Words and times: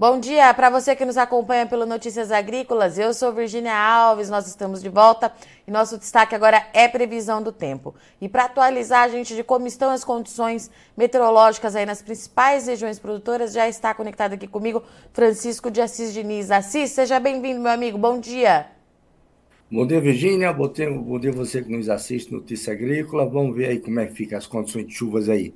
Bom 0.00 0.20
dia 0.20 0.54
para 0.54 0.70
você 0.70 0.94
que 0.94 1.04
nos 1.04 1.16
acompanha 1.16 1.66
pelo 1.66 1.84
Notícias 1.84 2.30
Agrícolas. 2.30 3.00
Eu 3.00 3.12
sou 3.12 3.32
Virginia 3.32 3.76
Alves, 3.76 4.30
nós 4.30 4.46
estamos 4.46 4.80
de 4.80 4.88
volta 4.88 5.32
e 5.66 5.72
nosso 5.72 5.98
destaque 5.98 6.36
agora 6.36 6.64
é 6.72 6.86
previsão 6.86 7.42
do 7.42 7.50
tempo. 7.50 7.96
E 8.20 8.28
para 8.28 8.44
atualizar 8.44 9.02
a 9.02 9.08
gente 9.08 9.34
de 9.34 9.42
como 9.42 9.66
estão 9.66 9.90
as 9.90 10.04
condições 10.04 10.70
meteorológicas 10.96 11.74
aí 11.74 11.84
nas 11.84 12.00
principais 12.00 12.68
regiões 12.68 13.00
produtoras, 13.00 13.52
já 13.52 13.68
está 13.68 13.92
conectado 13.92 14.34
aqui 14.34 14.46
comigo 14.46 14.84
Francisco 15.12 15.68
de 15.68 15.80
Assis 15.80 16.14
Diniz. 16.14 16.52
Assis, 16.52 16.92
seja 16.92 17.18
bem-vindo, 17.18 17.60
meu 17.60 17.72
amigo. 17.72 17.98
Bom 17.98 18.20
dia. 18.20 18.66
Bom 19.68 19.84
dia, 19.84 20.00
Virginia. 20.00 20.52
Bom 20.52 20.68
dia, 20.68 20.88
bom 20.92 21.18
dia 21.18 21.32
você 21.32 21.60
que 21.60 21.76
nos 21.76 21.88
assiste 21.88 22.32
Notícia 22.32 22.72
Agrícola. 22.72 23.28
Vamos 23.28 23.56
ver 23.56 23.70
aí 23.70 23.80
como 23.80 23.98
é 23.98 24.06
que 24.06 24.14
ficam 24.14 24.38
as 24.38 24.46
condições 24.46 24.86
de 24.86 24.94
chuvas 24.94 25.28
aí. 25.28 25.52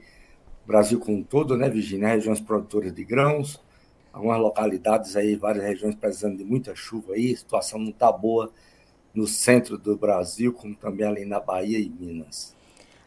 Brasil 0.67 0.99
como 0.99 1.19
um 1.19 1.23
todo, 1.23 1.57
né, 1.57 1.71
Virginia? 1.71 2.09
Regiões 2.09 2.41
produtoras 2.41 2.93
de 2.93 3.05
grãos 3.05 3.63
algumas 4.13 4.39
localidades 4.39 5.17
aí, 5.17 5.35
várias 5.35 5.65
regiões 5.65 5.95
precisando 5.95 6.37
de 6.37 6.45
muita 6.45 6.75
chuva 6.75 7.15
aí, 7.15 7.33
a 7.33 7.37
situação 7.37 7.79
não 7.79 7.91
está 7.91 8.13
boa 8.13 8.53
no 9.15 9.27
centro 9.27 9.79
do 9.79 9.97
Brasil, 9.97 10.53
como 10.53 10.75
também 10.75 11.07
ali 11.07 11.25
na 11.25 11.41
Bahia 11.41 11.79
e 11.79 11.89
Minas. 11.89 12.55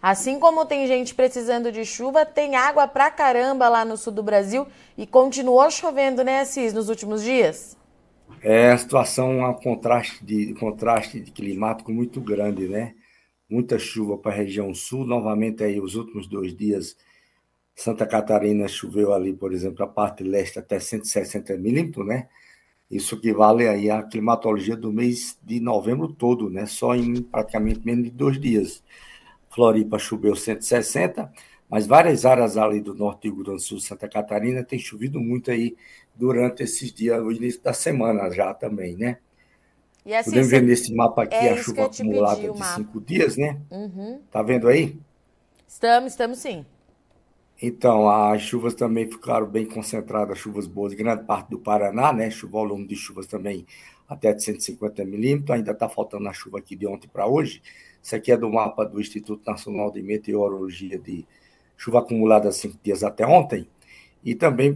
Assim 0.01 0.39
como 0.39 0.65
tem 0.65 0.85
gente 0.85 1.15
precisando 1.15 1.71
de 1.71 1.83
chuva, 1.83 2.25
tem 2.25 2.55
água 2.55 2.87
pra 2.87 3.09
caramba 3.09 3.67
lá 3.67 3.83
no 3.83 3.97
sul 3.97 4.13
do 4.13 4.21
Brasil 4.21 4.67
e 4.95 5.07
continuou 5.07 5.69
chovendo, 5.71 6.23
né, 6.23 6.41
Assis, 6.41 6.73
nos 6.73 6.89
últimos 6.89 7.23
dias? 7.23 7.75
É 8.41 8.71
a 8.71 8.77
situação, 8.77 9.39
um 9.39 9.53
contraste 9.53 10.23
de, 10.23 10.53
contraste 10.53 11.19
de 11.19 11.31
climático 11.31 11.91
muito 11.91 12.21
grande, 12.21 12.67
né? 12.67 12.93
Muita 13.49 13.79
chuva 13.79 14.17
para 14.17 14.31
a 14.31 14.35
região 14.35 14.73
sul, 14.75 15.05
novamente 15.05 15.63
aí 15.63 15.79
os 15.79 15.95
últimos 15.95 16.27
dois 16.27 16.55
dias 16.55 16.95
Santa 17.75 18.07
Catarina 18.07 18.67
choveu 18.69 19.13
ali, 19.13 19.33
por 19.33 19.51
exemplo, 19.53 19.83
a 19.83 19.87
parte 19.87 20.23
leste 20.23 20.57
até 20.57 20.79
160 20.79 21.57
milímetros, 21.57 22.07
né? 22.07 22.29
Isso 22.89 23.15
equivale 23.15 23.67
aí 23.67 23.89
à 23.89 24.01
climatologia 24.01 24.77
do 24.77 24.93
mês 24.93 25.37
de 25.43 25.59
novembro 25.59 26.07
todo, 26.13 26.49
né? 26.49 26.65
Só 26.65 26.95
em 26.95 27.21
praticamente 27.21 27.81
menos 27.85 28.05
de 28.05 28.11
dois 28.11 28.39
dias. 28.39 28.81
Floripa 29.49 29.99
choveu 29.99 30.35
160, 30.35 31.31
mas 31.69 31.85
várias 31.85 32.25
áreas 32.25 32.55
ali 32.55 32.79
do 32.79 32.93
norte 32.93 33.29
do 33.29 33.35
Rio 33.35 33.43
Grande 33.43 33.59
do 33.59 33.63
Sul, 33.63 33.79
Santa 33.79 34.07
Catarina, 34.07 34.63
tem 34.63 34.79
chovido 34.79 35.19
muito 35.19 35.51
aí 35.51 35.75
durante 36.15 36.63
esses 36.63 36.93
dias, 36.93 37.21
o 37.21 37.31
início 37.31 37.61
da 37.61 37.73
semana 37.73 38.29
já 38.29 38.53
também, 38.53 38.95
né? 38.95 39.17
E 40.05 40.13
assim, 40.13 40.29
Podemos 40.29 40.51
ver 40.51 40.61
nesse 40.61 40.93
mapa 40.93 41.23
aqui 41.23 41.35
é 41.35 41.53
a 41.53 41.57
chuva 41.57 41.85
acumulada 41.85 42.39
pedi, 42.39 42.53
de 42.53 42.63
cinco 42.63 43.01
dias, 43.01 43.35
né? 43.35 43.59
Uhum. 43.71 44.21
Tá 44.31 44.41
vendo 44.43 44.67
aí? 44.67 44.97
Estamos, 45.67 46.13
estamos 46.13 46.37
sim. 46.37 46.63
Então, 47.67 48.07
as 48.07 48.43
chuvas 48.43 48.75
também 48.75 49.09
ficaram 49.09 49.47
bem 49.47 49.65
concentradas, 49.65 50.37
chuvas 50.37 50.67
boas 50.67 50.93
grande 50.93 51.23
parte 51.23 51.49
do 51.49 51.57
Paraná, 51.57 52.13
né? 52.13 52.29
O 52.43 52.47
volume 52.47 52.85
de 52.85 52.95
chuvas 52.95 53.25
também 53.25 53.65
até 54.07 54.31
de 54.31 54.43
150 54.43 55.03
milímetros. 55.03 55.49
Ainda 55.49 55.71
está 55.71 55.89
faltando 55.89 56.29
a 56.29 56.33
chuva 56.33 56.59
aqui 56.59 56.75
de 56.75 56.85
ontem 56.85 57.07
para 57.07 57.25
hoje. 57.25 57.63
Isso 58.03 58.15
aqui 58.15 58.31
é 58.31 58.37
do 58.37 58.47
mapa 58.51 58.85
do 58.85 59.01
Instituto 59.01 59.43
Nacional 59.49 59.89
de 59.89 60.03
Meteorologia 60.03 60.99
de 60.99 61.25
chuva 61.75 61.99
acumulada 62.01 62.51
cinco 62.51 62.77
dias 62.83 63.03
até 63.03 63.25
ontem. 63.25 63.67
E 64.23 64.35
também 64.35 64.71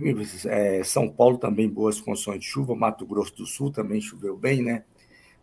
é, 0.47 0.83
São 0.83 1.07
Paulo 1.07 1.37
também 1.37 1.69
boas 1.69 2.01
condições 2.01 2.39
de 2.39 2.47
chuva, 2.47 2.75
Mato 2.75 3.05
Grosso 3.05 3.35
do 3.37 3.45
Sul 3.45 3.71
também 3.71 4.01
choveu 4.01 4.35
bem, 4.35 4.63
né? 4.63 4.83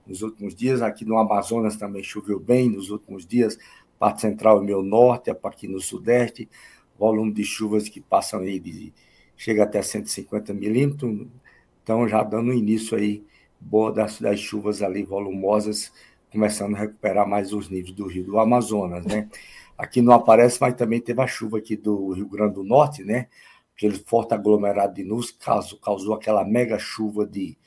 Nos 0.04 0.20
últimos 0.20 0.52
dias, 0.52 0.82
aqui 0.82 1.04
no 1.04 1.16
Amazonas 1.16 1.76
também 1.76 2.02
choveu 2.02 2.40
bem 2.40 2.68
nos 2.68 2.90
últimos 2.90 3.24
dias, 3.24 3.56
parte 4.00 4.20
central 4.20 4.60
e 4.60 4.66
meio 4.66 4.82
norte, 4.82 5.30
aqui 5.30 5.68
no 5.68 5.80
sudeste 5.80 6.48
volume 6.98 7.32
de 7.32 7.44
chuvas 7.44 7.88
que 7.88 8.00
passam 8.00 8.40
aí 8.40 8.58
de 8.58 8.92
chega 9.36 9.64
até 9.64 9.82
150 9.82 10.54
milímetros, 10.54 11.26
então 11.82 12.08
já 12.08 12.22
dando 12.22 12.52
início 12.52 12.96
aí 12.96 13.22
boa 13.60 13.92
das, 13.92 14.20
das 14.20 14.40
chuvas 14.40 14.82
ali 14.82 15.02
volumosas, 15.02 15.92
começando 16.30 16.74
a 16.74 16.78
recuperar 16.78 17.28
mais 17.28 17.52
os 17.52 17.68
níveis 17.68 17.94
do 17.94 18.06
rio 18.06 18.24
do 18.24 18.38
Amazonas, 18.38 19.04
né? 19.04 19.28
Aqui 19.76 20.00
não 20.00 20.14
aparece, 20.14 20.58
mas 20.60 20.74
também 20.74 21.00
teve 21.00 21.20
a 21.20 21.26
chuva 21.26 21.58
aqui 21.58 21.76
do 21.76 22.12
Rio 22.12 22.28
Grande 22.28 22.54
do 22.54 22.64
Norte, 22.64 23.04
né? 23.04 23.28
Aquele 23.76 23.98
forte 23.98 24.32
aglomerado 24.32 24.94
de 24.94 25.04
nuvens 25.04 25.30
causou, 25.32 25.78
causou 25.78 26.14
aquela 26.14 26.44
mega 26.44 26.78
chuva 26.78 27.26
de 27.26 27.58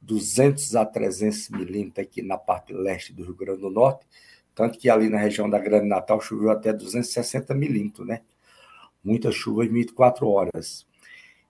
200 0.00 0.76
a 0.76 0.86
300 0.86 1.50
milímetros 1.50 2.06
aqui 2.06 2.22
na 2.22 2.38
parte 2.38 2.72
leste 2.72 3.12
do 3.12 3.22
Rio 3.22 3.34
Grande 3.34 3.60
do 3.60 3.70
Norte, 3.70 4.06
tanto 4.54 4.78
que 4.78 4.88
ali 4.88 5.10
na 5.10 5.18
região 5.18 5.48
da 5.48 5.58
Grande 5.58 5.86
Natal 5.86 6.20
choveu 6.20 6.50
até 6.50 6.72
260 6.72 7.54
milímetros, 7.54 8.06
né? 8.06 8.22
Muita 9.04 9.30
chuva 9.30 9.64
em 9.64 9.68
24 9.68 10.28
horas. 10.28 10.86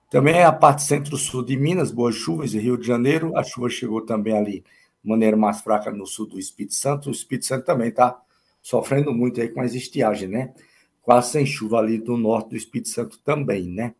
Também 0.09 0.41
a 0.43 0.51
parte 0.51 0.81
centro-sul 0.83 1.43
de 1.43 1.55
Minas, 1.55 1.91
boas 1.91 2.15
chuvas, 2.15 2.53
e 2.53 2.59
Rio 2.59 2.77
de 2.77 2.87
Janeiro, 2.87 3.37
a 3.37 3.43
chuva 3.43 3.69
chegou 3.69 4.01
também 4.01 4.35
ali 4.35 4.63
de 5.03 5.09
maneira 5.09 5.37
mais 5.37 5.61
fraca 5.61 5.91
no 5.91 6.05
sul 6.05 6.25
do 6.25 6.39
Espírito 6.39 6.73
Santo. 6.73 7.09
O 7.09 7.11
Espírito 7.11 7.45
Santo 7.45 7.65
também 7.65 7.89
está 7.89 8.19
sofrendo 8.61 9.13
muito 9.13 9.39
aí 9.39 9.49
com 9.49 9.61
as 9.61 9.73
estiagens, 9.73 10.29
né? 10.29 10.53
Quase 11.01 11.31
sem 11.31 11.45
chuva 11.45 11.77
ali 11.77 11.99
no 11.99 12.17
norte 12.17 12.49
do 12.49 12.55
Espírito 12.57 12.89
Santo 12.89 13.19
também, 13.19 13.69
né? 13.69 13.93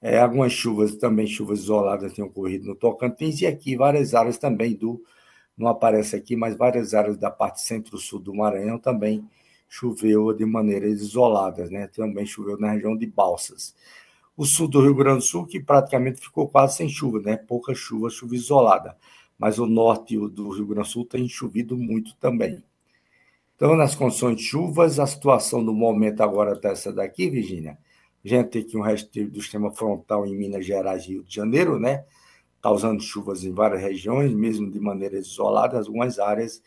É, 0.00 0.18
algumas 0.20 0.52
chuvas, 0.52 0.94
também 0.96 1.26
chuvas 1.26 1.60
isoladas 1.60 2.12
têm 2.12 2.24
ocorrido 2.24 2.66
no 2.66 2.74
Tocantins 2.74 3.40
e 3.40 3.46
aqui 3.46 3.74
várias 3.74 4.14
áreas 4.14 4.36
também 4.36 4.74
do, 4.74 5.02
não 5.56 5.66
aparece 5.66 6.14
aqui, 6.14 6.36
mas 6.36 6.54
várias 6.56 6.92
áreas 6.94 7.16
da 7.16 7.30
parte 7.30 7.62
centro-sul 7.62 8.20
do 8.20 8.34
Maranhão 8.34 8.78
também 8.78 9.24
choveu 9.68 10.32
de 10.32 10.44
maneira 10.44 10.86
isolada, 10.86 11.66
né? 11.66 11.86
Também 11.88 12.24
choveu 12.24 12.58
na 12.58 12.72
região 12.72 12.96
de 12.96 13.06
Balsas. 13.06 13.74
O 14.36 14.44
sul 14.44 14.68
do 14.68 14.80
Rio 14.80 14.94
Grande 14.94 15.18
do 15.18 15.24
Sul, 15.24 15.46
que 15.46 15.60
praticamente 15.60 16.20
ficou 16.20 16.48
quase 16.48 16.76
sem 16.76 16.88
chuva, 16.88 17.20
né? 17.20 17.36
Pouca 17.36 17.74
chuva, 17.74 18.10
chuva 18.10 18.34
isolada. 18.34 18.96
Mas 19.38 19.58
o 19.58 19.66
norte 19.66 20.16
do 20.16 20.50
Rio 20.50 20.66
Grande 20.66 20.88
do 20.88 20.92
Sul 20.92 21.04
tem 21.04 21.28
chovido 21.28 21.76
muito 21.76 22.16
também. 22.16 22.62
Então, 23.56 23.76
nas 23.76 23.94
condições 23.94 24.36
de 24.36 24.42
chuvas, 24.42 24.98
a 24.98 25.06
situação 25.06 25.64
do 25.64 25.72
momento 25.72 26.22
agora 26.22 26.54
está 26.54 26.70
essa 26.70 26.92
daqui, 26.92 27.30
Virginia. 27.30 27.78
A 28.24 28.28
gente 28.28 28.48
tem 28.48 28.62
aqui 28.62 28.76
um 28.76 28.80
resto 28.80 29.24
do 29.26 29.40
sistema 29.40 29.70
frontal 29.70 30.26
em 30.26 30.34
Minas 30.34 30.66
Gerais 30.66 31.04
e 31.04 31.10
Rio 31.10 31.24
de 31.24 31.34
Janeiro, 31.34 31.78
né? 31.78 32.04
Causando 32.60 33.02
chuvas 33.02 33.44
em 33.44 33.52
várias 33.52 33.80
regiões, 33.80 34.32
mesmo 34.32 34.70
de 34.70 34.80
maneira 34.80 35.16
isolada, 35.18 35.78
algumas 35.78 36.18
áreas 36.18 36.62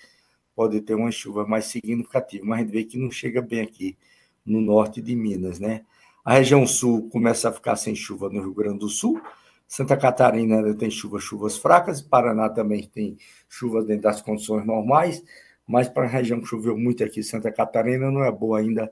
pode 0.57 0.81
ter 0.81 0.95
uma 0.95 1.11
chuva 1.11 1.45
mais 1.45 1.65
significativa, 1.65 2.43
mas 2.43 2.57
a 2.57 2.61
gente 2.63 2.71
vê 2.71 2.83
que 2.83 2.97
não 2.97 3.11
chega 3.11 3.43
bem 3.43 3.61
aqui 3.61 3.95
no 4.43 4.59
norte 4.59 5.03
de 5.03 5.15
Minas, 5.15 5.59
né? 5.59 5.85
A 6.25 6.33
região 6.33 6.65
sul 6.65 7.07
começa 7.09 7.49
a 7.49 7.51
ficar 7.51 7.75
sem 7.75 7.93
chuva 7.93 8.27
no 8.27 8.41
Rio 8.41 8.55
Grande 8.55 8.79
do 8.79 8.89
Sul, 8.89 9.21
Santa 9.67 9.95
Catarina 9.95 10.55
ainda 10.55 10.73
tem 10.73 10.89
chuva, 10.89 11.19
chuvas 11.19 11.57
fracas, 11.57 12.01
Paraná 12.01 12.49
também 12.49 12.87
tem 12.87 13.19
chuvas 13.47 13.85
dentro 13.85 14.01
das 14.01 14.19
condições 14.19 14.65
normais, 14.65 15.23
mas 15.67 15.87
para 15.87 16.05
a 16.05 16.09
região 16.09 16.41
que 16.41 16.47
choveu 16.47 16.75
muito 16.75 17.03
aqui, 17.03 17.21
Santa 17.21 17.51
Catarina, 17.51 18.09
não 18.09 18.23
é 18.23 18.31
boa 18.31 18.57
ainda 18.57 18.91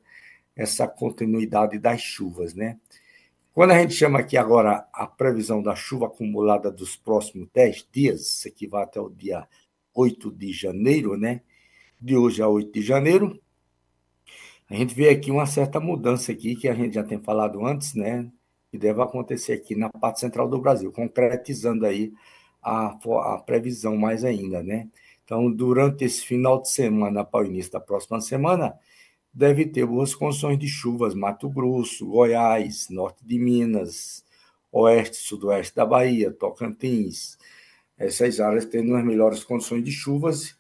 essa 0.56 0.88
continuidade 0.88 1.79
das 1.79 2.00
chuvas, 2.00 2.53
né? 2.53 2.77
Quando 3.56 3.71
a 3.71 3.79
gente 3.79 3.95
chama 3.95 4.19
aqui 4.19 4.38
agora 4.38 4.88
a 4.94 5.07
previsão 5.07 5.63
da 5.63 5.73
chuva 5.73 6.06
acumulada 6.06 6.69
dos 6.69 6.95
próximos 6.95 7.47
10 7.51 7.88
dias, 7.91 8.21
isso 8.21 8.47
aqui 8.47 8.67
vai 8.67 8.83
até 8.83 9.00
o 9.01 9.09
dia 9.09 9.47
8 9.95 10.31
de 10.31 10.53
janeiro, 10.53 11.17
né? 11.17 11.41
De 12.00 12.15
hoje 12.15 12.42
a 12.42 12.47
8 12.47 12.71
de 12.71 12.81
janeiro, 12.81 13.39
a 14.69 14.75
gente 14.75 14.95
vê 14.95 15.09
aqui 15.09 15.31
uma 15.31 15.45
certa 15.45 15.80
mudança 15.80 16.31
aqui, 16.31 16.56
que 16.56 16.68
a 16.68 16.74
gente 16.74 16.95
já 16.95 17.03
tem 17.03 17.19
falado 17.19 17.65
antes, 17.65 17.94
né? 17.94 18.30
Que 18.71 18.77
deve 18.77 19.01
acontecer 19.01 19.53
aqui 19.53 19.75
na 19.75 19.89
parte 19.89 20.19
central 20.19 20.50
do 20.50 20.59
Brasil, 20.59 20.92
concretizando 20.92 21.86
aí 21.86 22.12
a, 22.62 22.88
a 22.88 23.38
previsão 23.45 23.95
mais 23.95 24.24
ainda, 24.24 24.63
né? 24.63 24.89
Então, 25.24 25.51
durante 25.51 26.03
esse 26.03 26.25
final 26.25 26.62
de 26.62 26.69
semana 26.69 27.24
para 27.24 27.45
o 27.45 27.47
início 27.47 27.71
da 27.71 27.80
próxima 27.80 28.19
semana, 28.21 28.77
deve 29.33 29.65
ter 29.65 29.86
boas 29.86 30.15
condições 30.15 30.57
de 30.57 30.68
chuvas, 30.68 31.13
Mato 31.13 31.50
Grosso, 31.50 32.07
Goiás, 32.07 32.88
norte 32.89 33.25
de 33.25 33.38
Minas, 33.38 34.24
oeste, 34.71 35.18
sudoeste 35.18 35.75
da 35.75 35.86
Bahia, 35.86 36.31
Tocantins. 36.31 37.38
Essas 37.98 38.39
áreas 38.39 38.65
tendo 38.65 38.95
as 38.95 39.06
melhores 39.06 39.44
condições 39.44 39.83
de 39.83 39.91
chuvas 39.91 40.56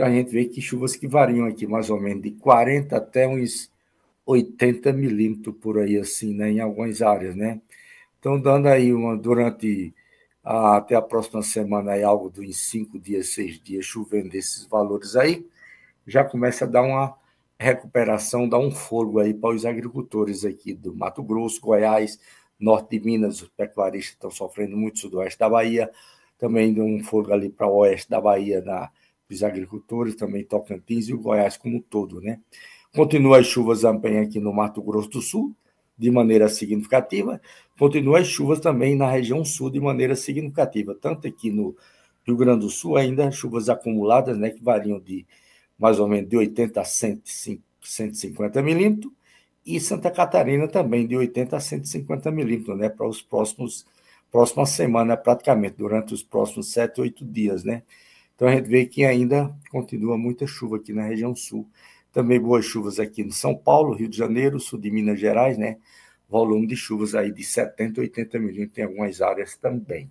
a 0.00 0.10
gente 0.10 0.30
vê 0.30 0.46
que 0.46 0.60
chuvas 0.60 0.96
que 0.96 1.06
variam 1.06 1.46
aqui 1.46 1.66
mais 1.66 1.90
ou 1.90 2.00
menos 2.00 2.22
de 2.22 2.30
40 2.32 2.96
até 2.96 3.28
uns 3.28 3.70
80 4.24 4.92
milímetros 4.92 5.54
por 5.60 5.78
aí, 5.78 5.96
assim, 5.98 6.34
né, 6.34 6.50
em 6.50 6.60
algumas 6.60 7.02
áreas, 7.02 7.34
né? 7.34 7.60
Então, 8.18 8.40
dando 8.40 8.68
aí 8.68 8.92
uma, 8.92 9.16
durante 9.16 9.92
a, 10.44 10.76
até 10.76 10.94
a 10.94 11.02
próxima 11.02 11.42
semana, 11.42 11.92
aí, 11.92 12.02
algo 12.02 12.30
de 12.30 12.52
cinco 12.54 12.98
dias, 12.98 13.30
seis 13.30 13.60
dias, 13.60 13.84
chovendo 13.84 14.34
esses 14.36 14.66
valores 14.66 15.16
aí, 15.16 15.46
já 16.06 16.24
começa 16.24 16.64
a 16.64 16.68
dar 16.68 16.82
uma 16.82 17.16
recuperação, 17.58 18.48
dar 18.48 18.58
um 18.58 18.70
fogo 18.70 19.18
aí 19.20 19.34
para 19.34 19.54
os 19.54 19.64
agricultores 19.64 20.44
aqui 20.44 20.74
do 20.74 20.94
Mato 20.94 21.22
Grosso, 21.22 21.60
Goiás, 21.60 22.18
norte 22.58 22.98
de 22.98 23.04
Minas, 23.04 23.42
os 23.42 23.48
pecuaristas 23.48 24.14
estão 24.14 24.30
sofrendo 24.30 24.76
muito, 24.76 25.00
sudoeste 25.00 25.38
da 25.38 25.48
Bahia, 25.48 25.90
também 26.38 26.72
deu 26.72 26.84
um 26.84 27.02
fogo 27.02 27.32
ali 27.32 27.48
para 27.48 27.66
o 27.66 27.76
oeste 27.78 28.10
da 28.10 28.20
Bahia, 28.20 28.60
na 28.62 28.90
os 29.32 29.42
agricultores, 29.42 30.14
também 30.14 30.44
Tocantins 30.44 31.08
e 31.08 31.14
o 31.14 31.18
Goiás 31.18 31.56
como 31.56 31.76
um 31.76 31.80
todo, 31.80 32.20
né? 32.20 32.40
Continua 32.94 33.38
as 33.38 33.46
chuvas 33.46 33.80
também 33.80 34.18
aqui 34.18 34.38
no 34.38 34.52
Mato 34.52 34.82
Grosso 34.82 35.08
do 35.08 35.22
Sul, 35.22 35.54
de 35.96 36.10
maneira 36.10 36.48
significativa. 36.48 37.40
Continua 37.78 38.20
as 38.20 38.26
chuvas 38.26 38.60
também 38.60 38.94
na 38.96 39.10
região 39.10 39.44
sul 39.44 39.70
de 39.70 39.80
maneira 39.80 40.14
significativa, 40.14 40.94
tanto 40.94 41.26
aqui 41.26 41.50
no 41.50 41.76
Rio 42.26 42.36
Grande 42.36 42.60
do 42.60 42.70
Sul, 42.70 42.96
ainda 42.96 43.30
chuvas 43.30 43.68
acumuladas, 43.68 44.36
né, 44.38 44.50
que 44.50 44.62
variam 44.62 45.00
de 45.00 45.26
mais 45.78 45.98
ou 45.98 46.06
menos 46.06 46.28
de 46.28 46.36
80 46.36 46.80
a 46.80 46.84
150 46.84 48.62
milímetros, 48.62 49.12
e 49.64 49.80
Santa 49.80 50.10
Catarina 50.10 50.68
também 50.68 51.06
de 51.06 51.16
80 51.16 51.56
a 51.56 51.60
150 51.60 52.30
milímetros, 52.30 52.76
né, 52.78 52.88
para 52.88 53.06
os 53.06 53.22
próximos 53.22 53.86
próxima 54.32 54.64
semana, 54.64 55.14
praticamente, 55.14 55.76
durante 55.76 56.14
os 56.14 56.22
próximos 56.22 56.72
sete, 56.72 57.02
oito 57.02 57.22
dias, 57.22 57.62
né? 57.62 57.82
Então 58.34 58.48
a 58.48 58.52
gente 58.54 58.68
vê 58.68 58.86
que 58.86 59.04
ainda 59.04 59.54
continua 59.70 60.16
muita 60.18 60.46
chuva 60.46 60.76
aqui 60.76 60.92
na 60.92 61.04
região 61.04 61.34
sul. 61.34 61.68
Também 62.12 62.40
boas 62.40 62.64
chuvas 62.64 62.98
aqui 62.98 63.24
no 63.24 63.32
São 63.32 63.56
Paulo, 63.56 63.94
Rio 63.94 64.08
de 64.08 64.16
Janeiro, 64.16 64.60
sul 64.60 64.78
de 64.78 64.90
Minas 64.90 65.18
Gerais, 65.18 65.56
né? 65.56 65.78
Volume 66.28 66.66
de 66.66 66.76
chuvas 66.76 67.14
aí 67.14 67.30
de 67.30 67.44
70, 67.44 68.00
80 68.00 68.38
milímetros 68.38 68.78
em 68.78 68.82
algumas 68.82 69.20
áreas 69.20 69.56
também. 69.56 70.10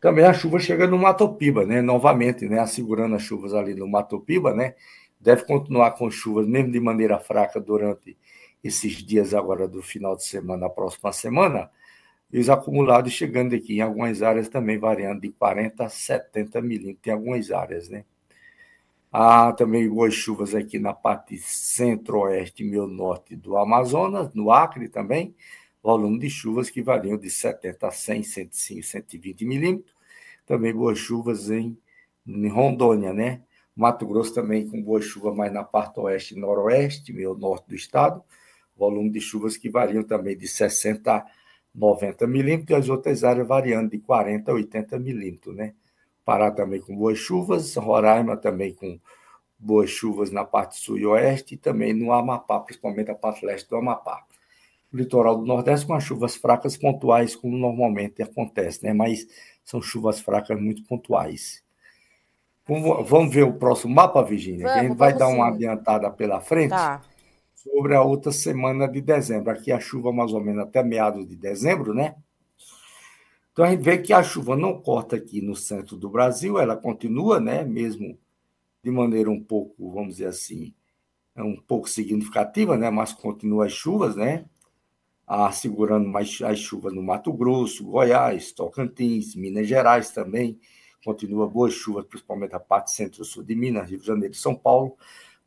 Também 0.00 0.24
a 0.24 0.32
chuva 0.32 0.58
chega 0.58 0.86
no 0.86 0.98
Matopiba, 0.98 1.64
né? 1.64 1.82
Novamente, 1.82 2.48
né? 2.48 2.58
Assegurando 2.58 3.14
as 3.14 3.22
chuvas 3.22 3.52
ali 3.52 3.74
no 3.74 3.86
Matopiba, 3.86 4.54
né? 4.54 4.74
Deve 5.20 5.44
continuar 5.44 5.92
com 5.92 6.10
chuvas, 6.10 6.46
mesmo 6.46 6.72
de 6.72 6.80
maneira 6.80 7.18
fraca, 7.18 7.60
durante 7.60 8.16
esses 8.64 8.94
dias 8.94 9.34
agora 9.34 9.68
do 9.68 9.82
final 9.82 10.16
de 10.16 10.24
semana, 10.24 10.66
a 10.66 10.70
próxima 10.70 11.12
semana 11.12 11.70
e 12.32 12.38
os 12.38 12.48
acumulados 12.48 13.12
chegando 13.12 13.54
aqui 13.54 13.76
em 13.76 13.80
algumas 13.80 14.22
áreas 14.22 14.48
também 14.48 14.78
variando 14.78 15.20
de 15.20 15.30
40 15.30 15.84
a 15.84 15.88
70 15.88 16.62
milímetros 16.62 17.06
em 17.06 17.10
algumas 17.10 17.50
áreas, 17.50 17.88
né? 17.88 18.04
Há 19.12 19.52
também 19.52 19.88
boas 19.88 20.14
chuvas 20.14 20.54
aqui 20.54 20.78
na 20.78 20.92
parte 20.92 21.36
centro-oeste 21.38 22.62
e 22.62 22.66
meio 22.66 22.86
norte 22.86 23.34
do 23.34 23.56
Amazonas, 23.56 24.32
no 24.32 24.52
Acre 24.52 24.88
também, 24.88 25.34
volume 25.82 26.20
de 26.20 26.30
chuvas 26.30 26.70
que 26.70 26.80
variam 26.80 27.18
de 27.18 27.28
70 27.28 27.88
a 27.88 27.90
100, 27.90 28.22
105, 28.22 28.82
120 28.84 29.44
milímetros. 29.44 29.92
Também 30.46 30.72
boas 30.72 30.98
chuvas 30.98 31.50
em, 31.50 31.76
em 32.24 32.48
Rondônia, 32.48 33.12
né? 33.12 33.42
Mato 33.74 34.06
Grosso 34.06 34.32
também 34.32 34.68
com 34.68 34.80
boa 34.80 35.00
chuva 35.00 35.34
mais 35.34 35.52
na 35.52 35.64
parte 35.64 35.98
oeste 35.98 36.34
e 36.36 36.38
noroeste, 36.38 37.12
meio 37.12 37.34
norte 37.34 37.68
do 37.68 37.74
estado, 37.74 38.22
volume 38.76 39.10
de 39.10 39.20
chuvas 39.20 39.56
que 39.56 39.68
variam 39.68 40.04
também 40.04 40.36
de 40.36 40.46
60 40.46 41.12
a 41.12 41.26
90 41.74 42.26
milímetros, 42.26 42.70
e 42.70 42.74
as 42.74 42.88
outras 42.88 43.22
áreas 43.24 43.46
variando 43.46 43.90
de 43.90 43.98
40 43.98 44.50
a 44.50 44.54
80 44.54 44.98
milímetros, 44.98 45.54
né? 45.54 45.74
Pará 46.24 46.50
também 46.50 46.80
com 46.80 46.96
boas 46.96 47.18
chuvas, 47.18 47.74
Roraima 47.76 48.36
também 48.36 48.74
com 48.74 48.98
boas 49.58 49.90
chuvas 49.90 50.30
na 50.30 50.44
parte 50.44 50.78
sul 50.78 50.98
e 50.98 51.06
oeste, 51.06 51.54
e 51.54 51.56
também 51.56 51.92
no 51.92 52.12
Amapá, 52.12 52.60
principalmente 52.60 53.10
a 53.10 53.14
parte 53.14 53.44
leste 53.44 53.68
do 53.68 53.76
Amapá. 53.76 54.24
O 54.92 54.96
litoral 54.96 55.36
do 55.36 55.46
Nordeste 55.46 55.86
com 55.86 55.94
as 55.94 56.02
chuvas 56.02 56.34
fracas 56.34 56.76
pontuais, 56.76 57.36
como 57.36 57.56
normalmente 57.56 58.22
acontece, 58.22 58.84
né? 58.84 58.92
Mas 58.92 59.26
são 59.64 59.80
chuvas 59.80 60.20
fracas 60.20 60.60
muito 60.60 60.82
pontuais. 60.84 61.62
Vamos 62.66 63.34
ver 63.34 63.44
o 63.44 63.54
próximo 63.54 63.94
mapa, 63.94 64.22
Virginia? 64.22 64.66
Vamos, 64.66 64.78
a 64.78 64.82
gente 64.82 64.96
vai 64.96 65.12
dar 65.12 65.28
uma 65.28 65.48
adiantada 65.48 66.10
pela 66.10 66.40
frente. 66.40 66.70
Tá 66.70 67.00
sobre 67.62 67.94
a 67.94 68.02
outra 68.02 68.32
semana 68.32 68.88
de 68.88 69.00
dezembro. 69.00 69.50
Aqui 69.50 69.70
a 69.70 69.78
chuva 69.78 70.12
mais 70.12 70.32
ou 70.32 70.40
menos 70.40 70.62
até 70.62 70.82
meados 70.82 71.26
de 71.26 71.36
dezembro, 71.36 71.92
né? 71.92 72.16
Então 73.52 73.64
a 73.64 73.70
gente 73.70 73.82
vê 73.82 73.98
que 73.98 74.12
a 74.12 74.22
chuva 74.22 74.56
não 74.56 74.80
corta 74.80 75.16
aqui 75.16 75.42
no 75.42 75.54
centro 75.54 75.96
do 75.96 76.08
Brasil, 76.08 76.58
ela 76.58 76.76
continua, 76.76 77.38
né? 77.38 77.64
Mesmo 77.64 78.18
de 78.82 78.90
maneira 78.90 79.30
um 79.30 79.42
pouco, 79.42 79.92
vamos 79.92 80.14
dizer 80.14 80.28
assim, 80.28 80.72
é 81.36 81.42
um 81.42 81.56
pouco 81.56 81.88
significativa, 81.88 82.78
né? 82.78 82.88
Mas 82.90 83.12
continua 83.12 83.66
as 83.66 83.72
chuvas, 83.72 84.16
né? 84.16 84.46
Segurando 85.52 86.08
mais 86.08 86.40
as 86.42 86.58
chuvas 86.58 86.94
no 86.94 87.02
Mato 87.02 87.32
Grosso, 87.32 87.84
Goiás, 87.84 88.52
Tocantins, 88.52 89.34
Minas 89.34 89.68
Gerais 89.68 90.10
também. 90.10 90.58
Continua 91.04 91.48
boas 91.48 91.72
chuvas, 91.72 92.04
principalmente 92.06 92.54
a 92.54 92.60
parte 92.60 92.90
centro-sul 92.90 93.42
de 93.42 93.54
Minas, 93.54 93.88
Rio 93.88 94.00
de 94.00 94.06
Janeiro 94.06 94.34
e 94.34 94.36
São 94.36 94.54
Paulo. 94.54 94.96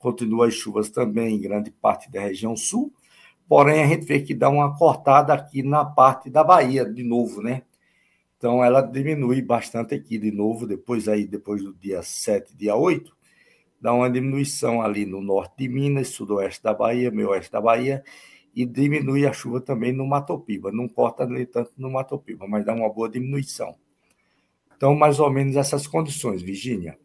Continua 0.04 0.48
as 0.48 0.54
chuvas 0.54 0.90
também 0.90 1.34
em 1.34 1.40
grande 1.40 1.72
parte 1.72 2.12
da 2.12 2.20
região 2.20 2.58
sul, 2.58 2.94
porém 3.48 3.82
a 3.82 3.88
gente 3.88 4.06
vê 4.06 4.20
que 4.20 4.34
dá 4.34 4.50
uma 4.50 4.78
cortada 4.78 5.34
aqui 5.34 5.64
na 5.64 5.86
parte 5.86 6.30
da 6.30 6.44
Bahia 6.44 6.84
de 6.84 7.02
novo, 7.04 7.42
né? 7.42 7.62
Então 8.38 8.62
ela 8.62 8.82
diminui 8.82 9.42
bastante 9.42 9.96
aqui 9.96 10.18
de 10.18 10.30
novo, 10.30 10.68
depois 10.68 11.08
aí, 11.08 11.26
depois 11.26 11.64
do 11.64 11.74
dia 11.74 12.04
7, 12.04 12.54
dia 12.54 12.76
8, 12.76 13.16
dá 13.80 13.94
uma 13.94 14.10
diminuição 14.10 14.82
ali 14.82 15.06
no 15.06 15.22
norte 15.22 15.54
de 15.60 15.70
Minas, 15.70 16.10
sudoeste 16.10 16.62
da 16.62 16.74
Bahia, 16.74 17.10
meio 17.10 17.30
oeste 17.30 17.54
da 17.54 17.62
Bahia, 17.62 18.04
e 18.54 18.66
diminui 18.66 19.26
a 19.26 19.32
chuva 19.32 19.62
também 19.62 19.94
no 19.94 20.06
Matopiba. 20.06 20.70
Não 20.70 20.90
corta 20.90 21.26
nem 21.26 21.46
tanto 21.46 21.72
no 21.78 21.90
Matopiba, 21.90 22.46
mas 22.46 22.66
dá 22.66 22.74
uma 22.74 22.90
boa 22.90 23.10
diminuição. 23.10 23.74
Então, 24.76 24.94
mais 24.94 25.22
ou 25.22 25.32
menos 25.32 25.56
essas 25.56 25.88
condições, 25.88 26.42
Virgínia 26.42 27.00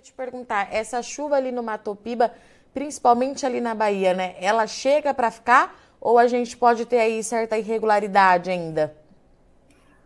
queria 0.00 0.02
te 0.02 0.12
perguntar, 0.12 0.68
essa 0.72 1.02
chuva 1.02 1.36
ali 1.36 1.52
no 1.52 1.62
Matopiba, 1.62 2.32
principalmente 2.72 3.44
ali 3.44 3.60
na 3.60 3.74
Bahia, 3.74 4.14
né? 4.14 4.34
Ela 4.40 4.66
chega 4.66 5.12
para 5.12 5.30
ficar 5.30 5.78
ou 6.00 6.18
a 6.18 6.26
gente 6.26 6.56
pode 6.56 6.86
ter 6.86 6.98
aí 6.98 7.22
certa 7.22 7.58
irregularidade 7.58 8.50
ainda? 8.50 8.96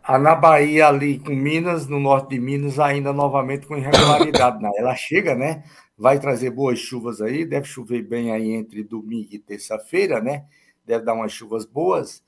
Ah, 0.02 0.18
na 0.18 0.34
Bahia, 0.34 0.88
ali 0.88 1.18
com 1.18 1.30
Minas, 1.30 1.86
no 1.86 2.00
norte 2.00 2.30
de 2.30 2.40
Minas, 2.40 2.78
ainda 2.78 3.12
novamente 3.12 3.66
com 3.66 3.76
irregularidade. 3.76 4.60
né? 4.60 4.70
Ela 4.76 4.96
chega, 4.96 5.34
né? 5.34 5.62
Vai 5.96 6.18
trazer 6.18 6.50
boas 6.50 6.78
chuvas 6.78 7.20
aí, 7.20 7.44
deve 7.44 7.66
chover 7.66 8.02
bem 8.02 8.32
aí 8.32 8.50
entre 8.50 8.82
domingo 8.82 9.28
e 9.30 9.38
terça-feira, 9.38 10.20
né? 10.20 10.44
Deve 10.84 11.04
dar 11.04 11.14
umas 11.14 11.32
chuvas 11.32 11.64
boas, 11.64 12.22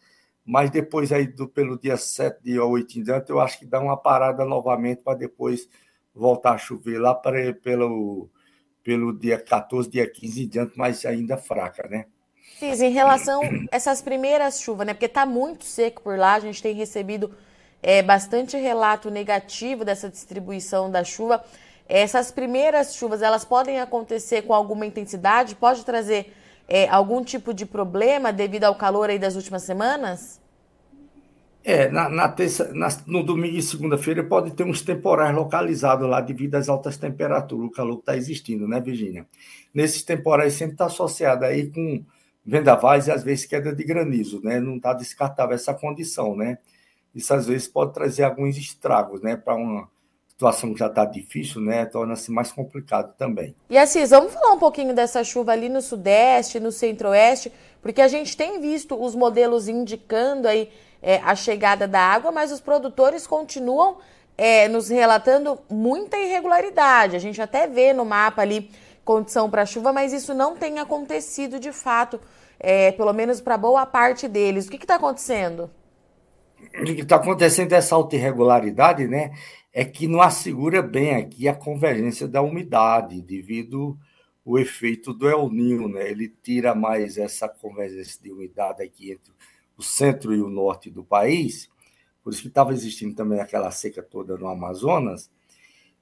mas 0.44 0.70
depois 0.70 1.10
aí 1.10 1.26
do, 1.26 1.48
pelo 1.48 1.76
dia 1.78 1.96
7, 1.96 2.38
dia 2.42 2.64
8 2.64 2.98
em 2.98 3.02
diante, 3.02 3.30
eu 3.30 3.40
acho 3.40 3.58
que 3.58 3.66
dá 3.66 3.80
uma 3.80 3.96
parada 3.96 4.44
novamente 4.44 5.02
para 5.02 5.18
depois 5.18 5.68
voltar 6.16 6.52
a 6.52 6.58
chover 6.58 6.98
lá 6.98 7.14
para, 7.14 7.52
pelo, 7.54 8.28
pelo 8.82 9.12
dia 9.12 9.38
14, 9.38 9.88
dia 9.90 10.10
15 10.10 10.42
em 10.42 10.48
diante, 10.48 10.72
mas 10.76 11.04
ainda 11.04 11.36
fraca, 11.36 11.86
né? 11.88 12.06
Fiz, 12.58 12.80
em 12.80 12.90
relação 12.90 13.42
a 13.42 13.76
essas 13.76 14.00
primeiras 14.00 14.60
chuvas, 14.60 14.86
né? 14.86 14.94
Porque 14.94 15.06
está 15.06 15.26
muito 15.26 15.64
seco 15.64 16.00
por 16.00 16.18
lá, 16.18 16.34
a 16.34 16.40
gente 16.40 16.62
tem 16.62 16.74
recebido 16.74 17.34
é, 17.82 18.02
bastante 18.02 18.56
relato 18.56 19.10
negativo 19.10 19.84
dessa 19.84 20.08
distribuição 20.08 20.90
da 20.90 21.04
chuva. 21.04 21.44
Essas 21.86 22.32
primeiras 22.32 22.96
chuvas, 22.96 23.20
elas 23.20 23.44
podem 23.44 23.78
acontecer 23.78 24.42
com 24.42 24.54
alguma 24.54 24.86
intensidade? 24.86 25.54
Pode 25.54 25.84
trazer 25.84 26.34
é, 26.66 26.88
algum 26.88 27.22
tipo 27.22 27.52
de 27.52 27.66
problema 27.66 28.32
devido 28.32 28.64
ao 28.64 28.74
calor 28.74 29.10
aí 29.10 29.18
das 29.18 29.36
últimas 29.36 29.62
semanas? 29.62 30.40
É, 31.68 31.88
na, 31.88 32.08
na 32.08 32.28
terça, 32.28 32.72
na, 32.72 32.86
no 33.08 33.24
domingo 33.24 33.56
e 33.56 33.60
segunda-feira 33.60 34.22
pode 34.22 34.52
ter 34.52 34.62
uns 34.62 34.82
temporais 34.82 35.34
localizados 35.34 36.08
lá 36.08 36.20
devido 36.20 36.54
às 36.54 36.68
altas 36.68 36.96
temperaturas, 36.96 37.66
o 37.66 37.72
calor 37.72 37.96
que 37.96 38.02
está 38.02 38.16
existindo, 38.16 38.68
né, 38.68 38.80
Virginia? 38.80 39.26
Nesses 39.74 40.04
temporais 40.04 40.54
sempre 40.54 40.74
está 40.74 40.86
associado 40.86 41.44
aí 41.44 41.68
com 41.68 42.04
vendavais 42.44 43.08
e 43.08 43.10
às 43.10 43.24
vezes 43.24 43.46
queda 43.46 43.74
de 43.74 43.82
granizo, 43.82 44.40
né? 44.44 44.60
Não 44.60 44.76
está 44.76 44.92
descartável 44.92 45.56
essa 45.56 45.74
condição, 45.74 46.36
né? 46.36 46.58
Isso 47.12 47.34
às 47.34 47.48
vezes 47.48 47.66
pode 47.66 47.92
trazer 47.92 48.22
alguns 48.22 48.56
estragos, 48.56 49.20
né? 49.20 49.36
Para 49.36 49.56
uma 49.56 49.88
situação 50.28 50.72
que 50.72 50.78
já 50.78 50.86
está 50.86 51.04
difícil, 51.04 51.60
né? 51.60 51.84
Torna-se 51.84 52.30
mais 52.30 52.52
complicado 52.52 53.12
também. 53.16 53.56
E 53.68 53.76
assim, 53.76 54.04
vamos 54.04 54.32
falar 54.32 54.52
um 54.52 54.58
pouquinho 54.60 54.94
dessa 54.94 55.24
chuva 55.24 55.50
ali 55.50 55.68
no 55.68 55.82
sudeste, 55.82 56.60
no 56.60 56.70
centro-oeste, 56.70 57.50
porque 57.82 58.00
a 58.00 58.06
gente 58.06 58.36
tem 58.36 58.60
visto 58.60 58.94
os 58.94 59.16
modelos 59.16 59.66
indicando 59.66 60.46
aí 60.46 60.70
é, 61.06 61.20
a 61.22 61.36
chegada 61.36 61.86
da 61.86 62.00
água, 62.00 62.32
mas 62.32 62.50
os 62.50 62.60
produtores 62.60 63.28
continuam 63.28 63.98
é, 64.36 64.66
nos 64.66 64.88
relatando 64.88 65.56
muita 65.70 66.18
irregularidade. 66.18 67.14
A 67.14 67.20
gente 67.20 67.40
até 67.40 67.68
vê 67.68 67.92
no 67.92 68.04
mapa 68.04 68.42
ali 68.42 68.68
condição 69.04 69.48
para 69.48 69.64
chuva, 69.64 69.92
mas 69.92 70.12
isso 70.12 70.34
não 70.34 70.56
tem 70.56 70.80
acontecido 70.80 71.60
de 71.60 71.70
fato, 71.70 72.20
é, 72.58 72.90
pelo 72.90 73.12
menos 73.12 73.40
para 73.40 73.56
boa 73.56 73.86
parte 73.86 74.26
deles. 74.26 74.66
O 74.66 74.70
que 74.70 74.78
está 74.78 74.96
acontecendo? 74.96 75.70
O 76.74 76.84
que 76.84 77.02
está 77.02 77.14
acontecendo 77.14 77.72
essa 77.72 77.94
alta 77.94 78.16
irregularidade, 78.16 79.06
né? 79.06 79.30
É 79.72 79.84
que 79.84 80.08
não 80.08 80.20
assegura 80.20 80.82
bem 80.82 81.14
aqui 81.14 81.46
a 81.46 81.54
convergência 81.54 82.26
da 82.26 82.42
umidade, 82.42 83.22
devido 83.22 83.96
o 84.44 84.58
efeito 84.58 85.14
do 85.14 85.28
El 85.28 85.48
Ninho, 85.50 85.86
né? 85.86 86.10
Ele 86.10 86.28
tira 86.42 86.74
mais 86.74 87.16
essa 87.16 87.48
convergência 87.48 88.20
de 88.20 88.32
umidade 88.32 88.82
aqui 88.82 89.12
entre 89.12 89.32
o 89.76 89.82
centro 89.82 90.34
e 90.34 90.40
o 90.40 90.48
norte 90.48 90.90
do 90.90 91.04
país, 91.04 91.68
por 92.22 92.32
isso 92.32 92.42
que 92.42 92.48
estava 92.48 92.72
existindo 92.72 93.14
também 93.14 93.40
aquela 93.40 93.70
seca 93.70 94.02
toda 94.02 94.36
no 94.36 94.48
Amazonas, 94.48 95.30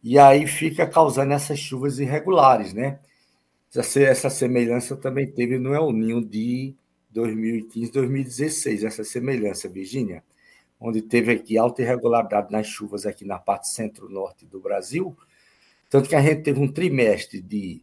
e 0.03 0.19
aí 0.19 0.47
fica 0.47 0.87
causando 0.87 1.33
essas 1.33 1.59
chuvas 1.59 1.99
irregulares, 1.99 2.73
né? 2.73 3.01
Essa, 3.75 4.01
essa 4.01 4.31
semelhança 4.31 4.97
também 4.97 5.27
teve 5.27 5.59
no 5.59 5.75
El 5.75 5.93
Ninho 5.93 6.25
de 6.25 6.75
2015, 7.11 7.91
2016, 7.91 8.85
essa 8.85 9.03
semelhança, 9.03 9.69
Virgínia, 9.69 10.23
onde 10.79 11.01
teve 11.03 11.33
aqui 11.33 11.57
alta 11.57 11.83
irregularidade 11.83 12.53
nas 12.53 12.67
chuvas 12.67 13.07
aqui 13.07 13.25
na 13.25 13.39
parte 13.39 13.69
centro-norte 13.69 14.45
do 14.47 14.61
Brasil, 14.61 15.17
tanto 15.89 16.09
que 16.09 16.17
a 16.17 16.21
gente 16.21 16.43
teve 16.43 16.61
um 16.61 16.71
trimestre 16.71 17.41
de 17.41 17.83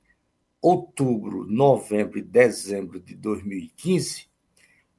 outubro, 0.62 1.46
novembro 1.46 2.20
e 2.20 2.22
dezembro 2.22 3.00
de 3.00 3.16
2015, 3.16 4.28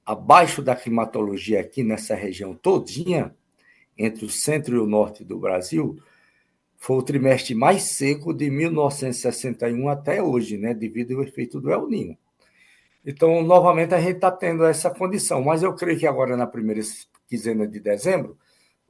abaixo 0.04 0.62
da 0.62 0.74
climatologia 0.74 1.60
aqui 1.60 1.82
nessa 1.82 2.14
região 2.14 2.54
todinha, 2.54 3.34
entre 3.96 4.24
o 4.24 4.30
centro 4.30 4.76
e 4.76 4.78
o 4.78 4.86
norte 4.86 5.24
do 5.24 5.38
Brasil, 5.38 5.98
foi 6.76 6.96
o 6.96 7.02
trimestre 7.02 7.54
mais 7.54 7.82
seco 7.82 8.32
de 8.34 8.50
1961 8.50 9.88
até 9.88 10.22
hoje, 10.22 10.58
né, 10.58 10.74
devido 10.74 11.14
ao 11.14 11.22
efeito 11.22 11.60
do 11.60 11.70
El 11.70 11.88
Ninho. 11.88 12.18
Então, 13.04 13.42
novamente, 13.42 13.94
a 13.94 14.00
gente 14.00 14.16
está 14.16 14.30
tendo 14.30 14.64
essa 14.64 14.90
condição, 14.90 15.42
mas 15.42 15.62
eu 15.62 15.74
creio 15.74 15.98
que 15.98 16.06
agora, 16.06 16.36
na 16.36 16.46
primeira 16.46 16.80
quinzena 17.28 17.66
de 17.66 17.80
dezembro, 17.80 18.36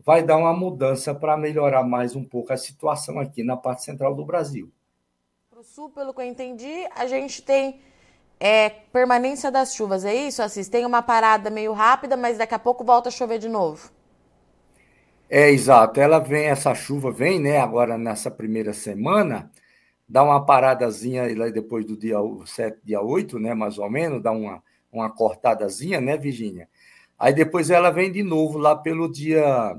vai 0.04 0.22
dar 0.22 0.36
uma 0.36 0.52
mudança 0.52 1.14
para 1.14 1.36
melhorar 1.36 1.82
mais 1.82 2.16
um 2.16 2.24
pouco 2.24 2.52
a 2.52 2.56
situação 2.56 3.18
aqui 3.18 3.42
na 3.42 3.56
parte 3.56 3.84
central 3.84 4.14
do 4.14 4.24
Brasil. 4.24 4.70
Para 5.50 5.60
o 5.60 5.64
sul, 5.64 5.90
pelo 5.90 6.12
que 6.12 6.20
eu 6.20 6.26
entendi, 6.26 6.86
a 6.94 7.06
gente 7.06 7.42
tem 7.42 7.80
é, 8.44 8.70
permanência 8.92 9.52
das 9.52 9.72
chuvas, 9.72 10.04
é 10.04 10.12
isso, 10.12 10.42
Assis? 10.42 10.68
Tem 10.68 10.84
uma 10.84 11.00
parada 11.00 11.48
meio 11.48 11.72
rápida, 11.72 12.16
mas 12.16 12.38
daqui 12.38 12.52
a 12.52 12.58
pouco 12.58 12.82
volta 12.82 13.08
a 13.08 13.12
chover 13.12 13.38
de 13.38 13.48
novo. 13.48 13.88
É, 15.30 15.48
exato. 15.52 16.00
Ela 16.00 16.18
vem, 16.18 16.46
essa 16.46 16.74
chuva 16.74 17.12
vem, 17.12 17.38
né, 17.38 17.60
agora 17.60 17.96
nessa 17.96 18.32
primeira 18.32 18.72
semana, 18.72 19.48
dá 20.08 20.24
uma 20.24 20.44
paradazinha 20.44 21.22
lá 21.38 21.50
depois 21.50 21.86
do 21.86 21.96
dia 21.96 22.16
7, 22.44 22.78
dia 22.82 23.00
8, 23.00 23.38
né, 23.38 23.54
mais 23.54 23.78
ou 23.78 23.88
menos, 23.88 24.20
dá 24.20 24.32
uma, 24.32 24.60
uma 24.90 25.08
cortadazinha, 25.08 26.00
né, 26.00 26.16
Virgínia? 26.16 26.68
Aí 27.16 27.32
depois 27.32 27.70
ela 27.70 27.92
vem 27.92 28.10
de 28.10 28.24
novo 28.24 28.58
lá 28.58 28.74
pelo 28.74 29.08
dia, 29.08 29.78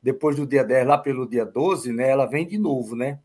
depois 0.00 0.36
do 0.36 0.46
dia 0.46 0.62
10, 0.62 0.86
lá 0.86 0.98
pelo 0.98 1.28
dia 1.28 1.44
12, 1.44 1.92
né, 1.92 2.08
ela 2.08 2.26
vem 2.26 2.46
de 2.46 2.58
novo, 2.58 2.94
né? 2.94 3.18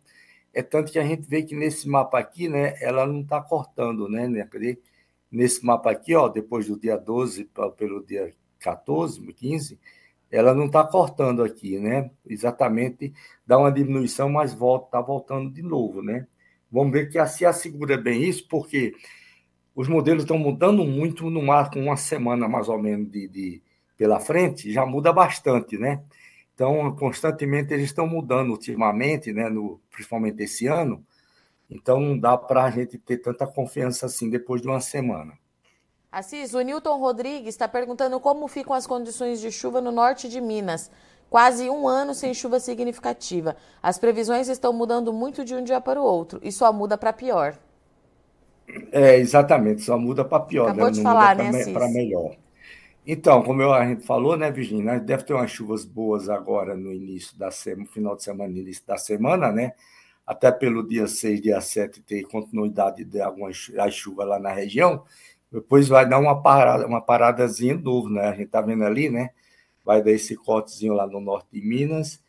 É 0.53 0.61
tanto 0.61 0.91
que 0.91 0.99
a 0.99 1.03
gente 1.03 1.27
vê 1.27 1.43
que 1.43 1.55
nesse 1.55 1.89
mapa 1.89 2.19
aqui, 2.19 2.47
né, 2.47 2.75
ela 2.81 3.05
não 3.07 3.21
está 3.21 3.41
cortando, 3.41 4.07
né, 4.07 4.27
né? 4.27 4.47
Nesse 5.31 5.65
mapa 5.65 5.91
aqui, 5.91 6.13
ó, 6.15 6.27
depois 6.27 6.67
do 6.67 6.79
dia 6.79 6.95
12 6.95 7.49
pelo 7.75 8.05
dia 8.05 8.31
14, 8.59 9.19
15, 9.33 9.79
ela 10.31 10.53
não 10.53 10.65
está 10.65 10.83
cortando 10.83 11.43
aqui, 11.43 11.79
né? 11.79 12.11
Exatamente, 12.25 13.13
dá 13.45 13.57
uma 13.57 13.71
diminuição, 13.71 14.29
mas 14.29 14.53
volta, 14.53 14.85
está 14.85 15.01
voltando 15.01 15.51
de 15.51 15.61
novo, 15.61 16.01
né? 16.01 16.27
Vamos 16.71 16.91
ver 16.91 17.09
que 17.09 17.23
se 17.27 17.45
assegura 17.45 17.97
bem 17.97 18.23
isso, 18.23 18.47
porque 18.47 18.93
os 19.75 19.87
modelos 19.87 20.23
estão 20.23 20.37
mudando 20.37 20.83
muito 20.85 21.29
no 21.29 21.41
mar, 21.41 21.69
com 21.69 21.79
uma 21.81 21.97
semana 21.97 22.47
mais 22.47 22.67
ou 22.69 22.79
menos 22.81 23.11
de, 23.11 23.27
de, 23.27 23.61
pela 23.97 24.19
frente, 24.19 24.71
já 24.71 24.85
muda 24.85 25.13
bastante, 25.13 25.77
né? 25.77 26.03
Então, 26.53 26.95
constantemente 26.95 27.73
eles 27.73 27.85
estão 27.85 28.07
mudando 28.07 28.51
ultimamente, 28.51 29.33
né? 29.33 29.49
No, 29.49 29.79
principalmente 29.91 30.43
esse 30.43 30.67
ano. 30.67 31.03
Então, 31.69 31.99
não 31.99 32.17
dá 32.17 32.37
para 32.37 32.65
a 32.65 32.69
gente 32.69 32.97
ter 32.97 33.17
tanta 33.17 33.47
confiança 33.47 34.05
assim 34.05 34.29
depois 34.29 34.61
de 34.61 34.67
uma 34.67 34.79
semana. 34.79 35.33
Assis, 36.11 36.53
o 36.53 36.61
Newton 36.61 36.99
Rodrigues 36.99 37.49
está 37.49 37.67
perguntando 37.67 38.19
como 38.19 38.47
ficam 38.47 38.73
as 38.75 38.85
condições 38.85 39.41
de 39.41 39.51
chuva 39.51 39.81
no 39.81 39.91
norte 39.91 40.29
de 40.29 40.39
Minas. 40.39 40.91
Quase 41.27 41.67
um 41.67 41.87
ano 41.87 42.13
sem 42.13 42.31
chuva 42.35 42.59
significativa. 42.59 43.55
As 43.81 43.97
previsões 43.97 44.47
estão 44.47 44.71
mudando 44.71 45.11
muito 45.11 45.43
de 45.43 45.55
um 45.55 45.63
dia 45.63 45.81
para 45.81 45.99
o 45.99 46.03
outro 46.03 46.39
e 46.43 46.51
só 46.51 46.71
muda 46.71 46.95
para 46.95 47.11
pior. 47.11 47.57
É, 48.91 49.17
exatamente, 49.17 49.81
só 49.81 49.97
muda 49.97 50.23
para 50.23 50.43
pior, 50.43 50.65
Acabou 50.65 50.85
né? 50.85 50.91
de 50.91 51.01
Não 51.01 51.11
falar, 51.11 51.35
né, 51.35 51.65
para 51.73 51.87
melhor. 51.89 52.35
Então, 53.05 53.43
como 53.43 53.61
a 53.73 53.85
gente 53.85 54.05
falou, 54.05 54.37
né, 54.37 54.49
Virginia, 54.49 54.97
deve 54.97 55.23
ter 55.23 55.33
umas 55.33 55.51
chuvas 55.51 55.83
boas 55.83 56.29
agora 56.29 56.75
no 56.75 56.91
início 56.93 57.37
da 57.37 57.51
semana, 57.51 57.85
final 57.87 58.15
de 58.15 58.23
semana, 58.23 58.57
início 58.57 58.85
da 58.87 58.97
semana, 58.97 59.51
né? 59.51 59.73
Até 60.25 60.51
pelo 60.51 60.87
dia 60.87 61.05
6, 61.05 61.41
dia 61.41 61.59
7 61.59 62.01
ter 62.01 62.23
continuidade 62.23 63.03
de 63.03 63.19
algumas 63.21 63.69
chuvas 63.91 64.27
lá 64.27 64.39
na 64.39 64.53
região. 64.53 65.03
Depois 65.51 65.89
vai 65.89 66.07
dar 66.07 66.17
uma 66.17 66.41
parada, 66.41 66.87
uma 66.87 67.01
paradazinha 67.01 67.75
novo, 67.75 68.09
né? 68.09 68.21
A 68.29 68.33
gente 68.33 68.47
tá 68.47 68.61
vendo 68.61 68.85
ali, 68.85 69.09
né? 69.09 69.31
Vai 69.83 70.01
dar 70.01 70.11
esse 70.11 70.35
cortezinho 70.37 70.93
lá 70.93 71.05
no 71.05 71.19
norte 71.19 71.47
de 71.51 71.61
Minas. 71.61 72.23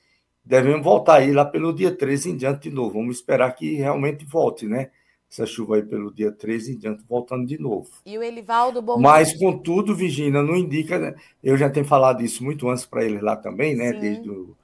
Devemos 0.44 0.82
voltar 0.84 1.18
aí 1.18 1.32
lá 1.32 1.44
pelo 1.44 1.72
dia 1.72 1.94
13 1.94 2.32
em 2.32 2.36
diante 2.36 2.68
de 2.68 2.74
novo. 2.74 2.94
Vamos 2.94 3.16
esperar 3.16 3.54
que 3.54 3.74
realmente 3.76 4.24
volte, 4.24 4.66
né? 4.66 4.90
Essa 5.34 5.46
chuva 5.46 5.74
aí 5.74 5.82
pelo 5.82 6.14
dia 6.14 6.30
13 6.30 6.74
em 6.74 6.78
diante, 6.78 7.02
voltando 7.08 7.44
de 7.44 7.58
novo. 7.58 7.90
E 8.06 8.16
o 8.16 8.22
Elivaldo 8.22 8.80
Bom 8.80 9.00
Mas, 9.00 9.36
contudo, 9.36 9.92
Virginia, 9.92 10.40
não 10.40 10.54
indica. 10.54 10.96
Né? 10.96 11.16
Eu 11.42 11.56
já 11.56 11.68
tenho 11.68 11.84
falado 11.84 12.22
isso 12.22 12.44
muito 12.44 12.68
antes 12.68 12.86
para 12.86 13.02
eles 13.02 13.20
lá 13.20 13.34
também, 13.34 13.74
né? 13.74 13.90
Sim. 13.94 13.98
Desde 13.98 14.30
o 14.30 14.56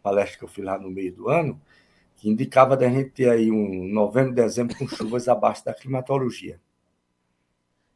palestra 0.00 0.38
que 0.38 0.44
eu 0.44 0.48
fiz 0.48 0.64
lá 0.64 0.78
no 0.78 0.88
meio 0.88 1.12
do 1.12 1.28
ano, 1.28 1.60
que 2.16 2.30
indicava 2.30 2.76
da 2.76 2.88
gente 2.88 3.10
ter 3.10 3.30
aí 3.30 3.50
um 3.50 3.88
novembro, 3.92 4.32
dezembro 4.32 4.78
com 4.78 4.86
chuvas 4.86 5.26
abaixo 5.26 5.64
da 5.64 5.74
climatologia. 5.74 6.60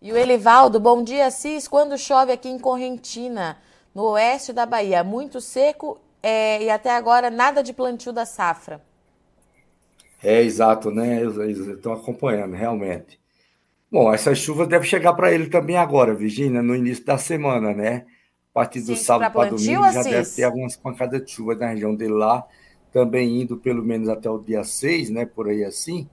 E 0.02 0.11
o 0.11 0.16
Elivaldo, 0.16 0.80
bom 0.80 1.04
dia, 1.04 1.30
Cis. 1.30 1.68
Quando 1.68 1.97
chove 1.97 2.33
aqui 2.33 2.49
em 2.49 2.59
Correntina, 2.59 3.56
no 3.95 4.02
oeste 4.02 4.52
da 4.52 4.66
Bahia, 4.66 5.04
muito 5.04 5.40
seco 5.40 6.00
é, 6.21 6.61
e 6.61 6.71
até 6.71 6.90
agora 6.90 7.30
nada 7.30 7.62
de 7.62 7.73
plantio 7.73 8.12
da 8.12 8.26
safra. 8.26 8.85
É, 10.26 10.42
exato, 10.42 10.90
né? 10.90 11.23
Estou 11.23 11.92
acompanhando, 11.92 12.54
realmente. 12.54 13.21
Bom, 13.90 14.12
essas 14.12 14.38
chuvas 14.38 14.66
devem 14.66 14.88
chegar 14.88 15.12
para 15.12 15.33
ele 15.33 15.47
também 15.47 15.76
agora, 15.76 16.12
Virginia, 16.12 16.61
no 16.61 16.75
início 16.75 17.04
da 17.04 17.16
semana, 17.16 17.73
né? 17.73 18.04
A 18.50 18.54
partir 18.54 18.80
do 18.80 18.97
Sim, 18.97 19.04
sábado 19.04 19.33
para 19.33 19.50
domingo 19.50 19.92
já 19.92 20.02
deve 20.02 20.28
ter 20.30 20.42
algumas 20.42 20.76
pancadas 20.76 21.25
de 21.25 21.30
chuva 21.30 21.54
na 21.54 21.68
região 21.68 21.95
dele 21.95 22.14
lá, 22.14 22.45
também 22.90 23.42
indo 23.42 23.56
pelo 23.56 23.85
menos 23.85 24.09
até 24.09 24.28
o 24.28 24.38
dia 24.38 24.64
6, 24.64 25.11
né? 25.11 25.25
Por 25.26 25.49
aí 25.49 25.62
assim. 25.62 26.09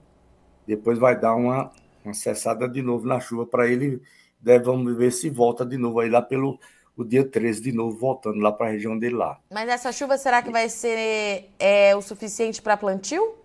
Depois 0.64 0.96
vai 0.96 1.18
dar 1.18 1.34
uma 1.34 1.72
uma 2.04 2.14
cessada 2.14 2.68
de 2.68 2.82
novo 2.82 3.06
na 3.08 3.18
chuva 3.18 3.44
para 3.44 3.66
ele. 3.66 4.00
Deve, 4.38 4.64
vamos 4.64 4.96
ver 4.96 5.10
se 5.10 5.28
volta 5.28 5.66
de 5.66 5.76
novo 5.76 5.98
aí 5.98 6.08
lá 6.08 6.22
pelo 6.22 6.58
o 6.96 7.02
dia 7.02 7.28
13 7.28 7.60
de 7.60 7.72
novo, 7.72 7.98
voltando 7.98 8.38
lá 8.38 8.52
para 8.52 8.68
a 8.68 8.70
região 8.70 8.96
dele 8.96 9.16
lá. 9.16 9.40
Mas 9.50 9.68
essa 9.68 9.90
chuva 9.90 10.16
será 10.16 10.40
que 10.40 10.52
vai 10.52 10.68
ser 10.68 11.50
é, 11.58 11.96
o 11.96 12.00
suficiente 12.00 12.62
para 12.62 12.76
plantio? 12.76 13.42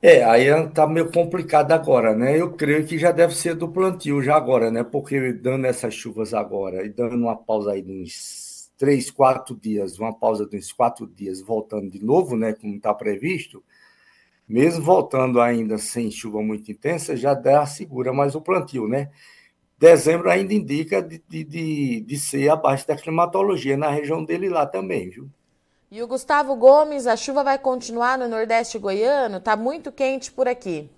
É, 0.00 0.22
aí 0.22 0.46
está 0.46 0.86
meio 0.86 1.10
complicado 1.10 1.72
agora, 1.72 2.14
né? 2.14 2.40
Eu 2.40 2.52
creio 2.52 2.86
que 2.86 2.96
já 2.98 3.10
deve 3.10 3.34
ser 3.34 3.56
do 3.56 3.68
plantio 3.68 4.22
já 4.22 4.36
agora, 4.36 4.70
né? 4.70 4.84
Porque 4.84 5.32
dando 5.32 5.66
essas 5.66 5.92
chuvas 5.92 6.32
agora 6.32 6.84
e 6.86 6.88
dando 6.88 7.16
uma 7.16 7.36
pausa 7.36 7.72
aí 7.72 7.82
de 7.82 7.92
uns 7.92 8.70
três, 8.78 9.10
quatro 9.10 9.56
dias, 9.56 9.98
uma 9.98 10.14
pausa 10.16 10.46
de 10.46 10.56
uns 10.56 10.72
quatro 10.72 11.04
dias, 11.06 11.40
voltando 11.40 11.90
de 11.90 12.04
novo, 12.04 12.36
né? 12.36 12.52
Como 12.52 12.76
está 12.76 12.94
previsto, 12.94 13.64
mesmo 14.48 14.84
voltando 14.84 15.40
ainda 15.40 15.78
sem 15.78 16.10
chuva 16.10 16.42
muito 16.42 16.70
intensa, 16.72 17.16
já 17.16 17.34
dá 17.34 17.66
segura 17.66 18.12
mais 18.12 18.34
o 18.36 18.40
plantio, 18.42 18.88
né? 18.88 19.10
Dezembro 19.78 20.30
ainda 20.30 20.54
indica 20.54 21.02
de, 21.02 21.22
de, 21.28 22.00
de 22.02 22.18
ser 22.18 22.50
abaixo 22.50 22.86
da 22.88 22.96
climatologia 22.96 23.76
na 23.76 23.90
região 23.90 24.24
dele 24.24 24.48
lá 24.48 24.66
também, 24.66 25.10
viu? 25.10 25.30
E 25.90 26.02
o 26.02 26.06
Gustavo 26.06 26.54
Gomes, 26.54 27.06
a 27.06 27.16
chuva 27.16 27.42
vai 27.42 27.58
continuar 27.58 28.18
no 28.18 28.28
Nordeste 28.28 28.78
goiano? 28.78 29.40
Tá 29.40 29.56
muito 29.56 29.90
quente 29.90 30.30
por 30.30 30.46
aqui. 30.46 30.90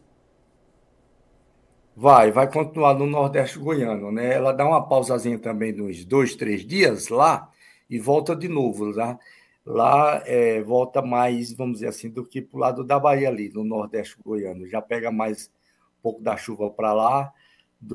Vai, 1.94 2.32
vai 2.32 2.50
continuar 2.50 2.94
no 2.94 3.06
Nordeste 3.06 3.56
goiano, 3.56 4.11
né? 4.11 4.35
Ela 4.35 4.52
dá 4.52 4.66
uma 4.66 4.85
pausazinha 4.88 5.38
também 5.38 5.73
nos 5.73 6.04
dois, 6.04 6.35
três 6.35 6.66
dias 6.66 7.09
lá 7.09 7.49
e 7.88 8.00
volta 8.00 8.35
de 8.35 8.49
novo, 8.49 8.92
tá? 8.92 9.16
Lá 9.64 10.25
é, 10.26 10.61
volta 10.61 11.00
mais, 11.00 11.52
vamos 11.52 11.75
dizer 11.75 11.88
assim, 11.88 12.11
do 12.11 12.26
que 12.26 12.42
para 12.42 12.56
o 12.56 12.61
lado 12.61 12.82
da 12.82 12.99
Bahia 12.99 13.28
ali, 13.28 13.49
no 13.49 13.62
Nordeste 13.62 14.16
goiano. 14.25 14.66
Já 14.66 14.82
pega 14.82 15.12
mais 15.12 15.52
um 15.99 16.02
pouco 16.02 16.20
da 16.20 16.37
chuva 16.37 16.68
para 16.68 16.92
lá, 16.92 17.32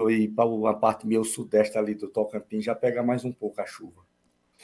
e 0.10 0.30
para 0.30 0.70
a 0.70 0.74
parte 0.74 1.06
meio 1.06 1.26
sudeste 1.26 1.78
ali 1.78 1.94
do 1.94 2.08
Tocantins, 2.08 2.64
já 2.64 2.74
pega 2.74 3.04
mais 3.04 3.26
um 3.26 3.34
pouco 3.34 3.60
a 3.60 3.66
chuva. 3.66 4.05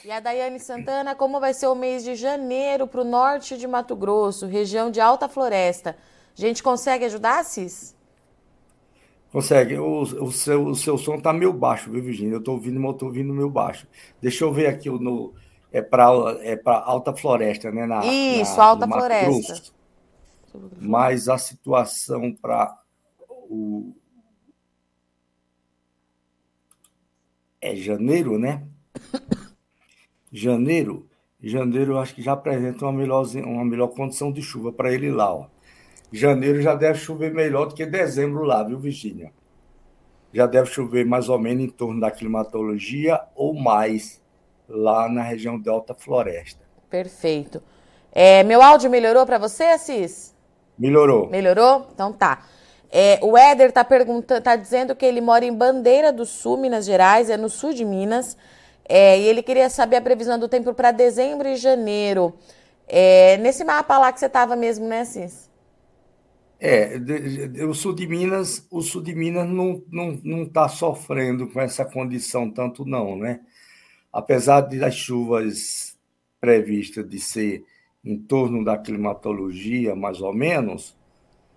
E 0.03 0.11
a 0.11 0.19
Daiane 0.19 0.59
Santana, 0.59 1.13
como 1.13 1.39
vai 1.39 1.53
ser 1.53 1.67
o 1.67 1.75
mês 1.75 2.03
de 2.03 2.15
janeiro 2.15 2.87
para 2.87 3.01
o 3.01 3.05
norte 3.05 3.57
de 3.57 3.67
Mato 3.67 3.95
Grosso, 3.95 4.47
região 4.47 4.89
de 4.89 4.99
alta 4.99 5.29
floresta? 5.29 5.95
A 6.35 6.41
gente 6.41 6.63
consegue 6.63 7.05
ajudar, 7.05 7.43
Cis? 7.45 7.95
Consegue. 9.31 9.77
O, 9.77 10.01
o, 10.01 10.31
seu, 10.31 10.65
o 10.65 10.75
seu 10.75 10.97
som 10.97 11.15
está 11.15 11.31
meio 11.31 11.53
baixo, 11.53 11.91
viu, 11.91 12.03
Virginia? 12.03 12.33
Eu 12.33 12.39
estou 12.39 12.55
ouvindo, 12.55 12.79
mas 12.79 12.93
estou 12.93 13.07
ouvindo 13.07 13.33
meio 13.33 13.49
baixo. 13.49 13.87
Deixa 14.21 14.43
eu 14.43 14.51
ver 14.51 14.67
aqui 14.67 14.89
no. 14.89 15.33
É 15.71 15.81
para 15.81 16.03
é 16.41 16.59
alta 16.65 17.15
floresta, 17.15 17.71
né? 17.71 17.85
Na, 17.85 18.05
Isso, 18.05 18.57
na, 18.57 18.63
alta 18.63 18.87
floresta. 18.87 19.53
Grosso. 19.53 19.73
Mas 20.79 21.29
a 21.29 21.37
situação 21.37 22.33
para 22.33 22.77
o. 23.29 23.93
É 27.61 27.75
janeiro, 27.75 28.37
né? 28.37 28.67
Janeiro. 30.31 31.07
Janeiro, 31.43 31.93
eu 31.93 31.99
acho 31.99 32.13
que 32.13 32.21
já 32.21 32.33
apresenta 32.33 32.85
uma 32.85 32.93
melhor, 32.93 33.25
uma 33.45 33.65
melhor 33.65 33.87
condição 33.87 34.31
de 34.31 34.41
chuva 34.41 34.71
para 34.71 34.93
ele 34.93 35.11
lá, 35.11 35.33
ó 35.33 35.47
janeiro 36.11 36.61
já 36.61 36.75
deve 36.75 36.99
chover 36.99 37.33
melhor 37.33 37.67
do 37.67 37.75
que 37.75 37.85
dezembro 37.85 38.43
lá, 38.43 38.63
viu, 38.63 38.77
Virgínia? 38.77 39.31
Já 40.33 40.45
deve 40.45 40.69
chover 40.69 41.05
mais 41.05 41.29
ou 41.29 41.39
menos 41.39 41.63
em 41.63 41.69
torno 41.69 41.99
da 41.99 42.11
climatologia 42.11 43.19
ou 43.35 43.53
mais 43.53 44.21
lá 44.67 45.09
na 45.09 45.21
região 45.21 45.59
de 45.59 45.69
Alta 45.69 45.93
Floresta. 45.93 46.61
Perfeito. 46.89 47.61
É, 48.11 48.43
meu 48.43 48.61
áudio 48.61 48.89
melhorou 48.89 49.25
para 49.25 49.37
você, 49.37 49.63
Assis? 49.63 50.35
Melhorou. 50.77 51.29
Melhorou? 51.29 51.87
Então 51.93 52.11
tá. 52.11 52.43
É, 52.89 53.19
o 53.21 53.37
Éder 53.37 53.69
está 53.69 53.83
perguntando, 53.83 54.41
tá 54.41 54.55
dizendo 54.55 54.95
que 54.95 55.05
ele 55.05 55.21
mora 55.21 55.45
em 55.45 55.53
Bandeira 55.53 56.11
do 56.11 56.25
Sul, 56.25 56.57
Minas 56.57 56.85
Gerais, 56.85 57.29
é 57.29 57.37
no 57.37 57.49
sul 57.49 57.73
de 57.73 57.85
Minas. 57.85 58.37
É, 58.93 59.17
e 59.17 59.23
ele 59.23 59.41
queria 59.41 59.69
saber 59.69 59.95
a 59.95 60.01
previsão 60.01 60.37
do 60.37 60.49
tempo 60.49 60.73
para 60.73 60.91
dezembro 60.91 61.47
e 61.47 61.55
janeiro. 61.55 62.33
É, 62.85 63.37
nesse 63.37 63.63
mapa 63.63 63.97
lá 63.97 64.11
que 64.11 64.19
você 64.19 64.25
estava 64.25 64.53
mesmo, 64.53 64.85
né, 64.85 64.99
Assis? 64.99 65.49
É, 66.59 66.99
o 67.65 67.73
sul 67.73 67.95
de 67.95 68.05
Minas, 68.05 68.67
o 68.69 68.81
sul 68.81 69.01
de 69.01 69.15
Minas 69.15 69.47
não 69.47 69.81
não 69.89 70.19
não 70.21 70.43
está 70.43 70.67
sofrendo 70.67 71.47
com 71.47 71.61
essa 71.61 71.85
condição 71.85 72.51
tanto 72.51 72.83
não, 72.83 73.15
né? 73.15 73.39
Apesar 74.11 74.59
de 74.59 74.83
as 74.83 74.93
chuvas 74.93 75.97
previstas 76.41 77.07
de 77.09 77.17
ser 77.17 77.63
em 78.03 78.17
torno 78.17 78.61
da 78.65 78.77
climatologia, 78.77 79.95
mais 79.95 80.19
ou 80.19 80.33
menos, 80.33 80.97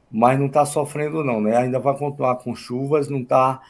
mas 0.09 0.39
não 0.39 0.47
está 0.47 0.65
sofrendo 0.65 1.25
não, 1.25 1.41
né? 1.41 1.57
Ainda 1.57 1.81
vai 1.81 1.99
continuar 1.99 2.37
com 2.37 2.55
chuvas, 2.55 3.09
não 3.09 3.23
está 3.23 3.61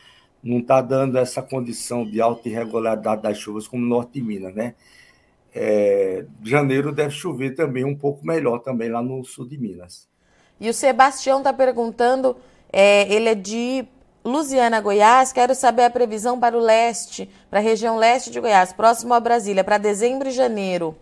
não 0.44 0.60
tá 0.60 0.80
dando 0.82 1.16
essa 1.16 1.42
condição 1.42 2.04
de 2.04 2.20
alta 2.20 2.48
irregularidade 2.48 3.22
das 3.22 3.38
chuvas 3.38 3.66
como 3.66 3.82
no 3.82 3.88
norte 3.88 4.12
de 4.12 4.22
Minas, 4.22 4.54
né? 4.54 4.74
É, 5.54 6.26
janeiro 6.42 6.92
deve 6.92 7.10
chover 7.10 7.54
também 7.54 7.84
um 7.84 7.96
pouco 7.96 8.26
melhor 8.26 8.58
também 8.58 8.90
lá 8.90 9.00
no 9.00 9.24
sul 9.24 9.48
de 9.48 9.56
Minas. 9.56 10.08
E 10.60 10.68
o 10.68 10.74
Sebastião 10.74 11.38
está 11.38 11.52
perguntando, 11.52 12.36
é, 12.72 13.12
ele 13.12 13.28
é 13.28 13.34
de 13.34 13.86
Lusiana, 14.24 14.80
Goiás. 14.80 15.32
Quero 15.32 15.54
saber 15.54 15.84
a 15.84 15.90
previsão 15.90 16.38
para 16.38 16.56
o 16.56 16.60
leste, 16.60 17.30
para 17.48 17.60
a 17.60 17.62
região 17.62 17.96
leste 17.96 18.30
de 18.30 18.40
Goiás, 18.40 18.72
próximo 18.72 19.14
a 19.14 19.20
Brasília, 19.20 19.64
para 19.64 19.78
dezembro 19.78 20.28
e 20.28 20.32
janeiro. 20.32 20.96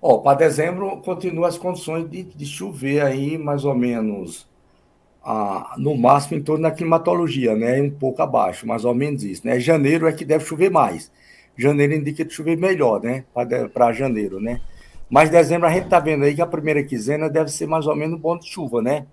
Ó, 0.00 0.18
para 0.18 0.38
dezembro 0.38 1.00
continua 1.02 1.48
as 1.48 1.58
condições 1.58 2.08
de, 2.08 2.22
de 2.22 2.46
chover 2.46 3.02
aí, 3.02 3.38
mais 3.38 3.64
ou 3.64 3.74
menos, 3.74 4.46
ah, 5.24 5.74
no 5.78 5.96
máximo 5.96 6.36
em 6.36 6.42
torno 6.42 6.64
da 6.64 6.70
climatologia, 6.70 7.56
né? 7.56 7.80
Um 7.80 7.90
pouco 7.90 8.20
abaixo, 8.20 8.66
mais 8.66 8.84
ou 8.84 8.94
menos 8.94 9.24
isso, 9.24 9.46
né? 9.46 9.58
Janeiro 9.58 10.06
é 10.06 10.12
que 10.12 10.24
deve 10.24 10.44
chover 10.44 10.70
mais. 10.70 11.10
Janeiro 11.56 11.94
indica 11.94 12.24
de 12.24 12.32
chover 12.34 12.56
melhor, 12.56 13.00
né? 13.02 13.24
Para 13.72 13.92
janeiro, 13.92 14.38
né? 14.38 14.60
Mas 15.08 15.30
dezembro 15.30 15.66
a 15.66 15.70
gente 15.70 15.84
está 15.84 15.98
vendo 15.98 16.24
aí 16.24 16.34
que 16.34 16.42
a 16.42 16.46
primeira 16.46 16.82
quinzena 16.82 17.30
deve 17.30 17.50
ser 17.50 17.66
mais 17.66 17.86
ou 17.86 17.96
menos 17.96 18.20
bom 18.20 18.36
de 18.38 18.46
chuva, 18.46 18.82
né? 18.82 19.06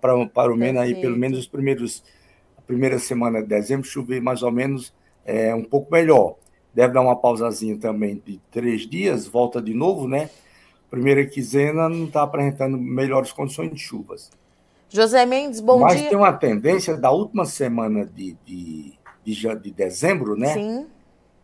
Para, 0.00 0.26
para 0.26 0.52
o 0.52 0.56
menos 0.56 0.80
aí, 0.80 0.94
pelo 0.94 1.16
menos 1.16 1.38
os 1.38 1.46
primeiros, 1.46 2.04
a 2.56 2.62
primeira 2.62 2.98
semana 2.98 3.42
de 3.42 3.48
dezembro, 3.48 3.86
chover 3.86 4.20
mais 4.20 4.42
ou 4.42 4.52
menos 4.52 4.94
é, 5.24 5.54
um 5.54 5.64
pouco 5.64 5.92
melhor. 5.92 6.36
Deve 6.72 6.92
dar 6.92 7.00
uma 7.00 7.16
pausazinha 7.16 7.76
também 7.76 8.22
de 8.24 8.40
três 8.50 8.82
dias, 8.82 9.26
volta 9.26 9.60
de 9.60 9.74
novo, 9.74 10.06
né? 10.06 10.30
Primeira 10.90 11.26
quinzena 11.26 11.88
não 11.88 12.04
está 12.04 12.22
apresentando 12.22 12.78
melhores 12.78 13.32
condições 13.32 13.72
de 13.72 13.78
chuvas. 13.78 14.30
José 14.94 15.26
Mendes, 15.26 15.58
bom 15.58 15.80
Mas 15.80 15.94
dia. 15.94 16.02
Mas 16.02 16.08
tem 16.10 16.18
uma 16.18 16.32
tendência 16.32 16.96
da 16.96 17.10
última 17.10 17.44
semana 17.44 18.06
de, 18.06 18.36
de, 18.46 18.94
de, 19.24 19.56
de 19.56 19.70
dezembro, 19.72 20.36
né? 20.36 20.54
Sim. 20.54 20.86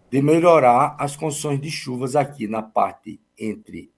De 0.09 0.23
melhorar 0.23 0.95
as 1.01 1.17
condições 1.17 1.61
de 1.61 1.69
chuvas 1.69 2.15
aqui 2.15 2.47
na 2.47 2.63
parte 2.63 3.21
entre 3.37 3.91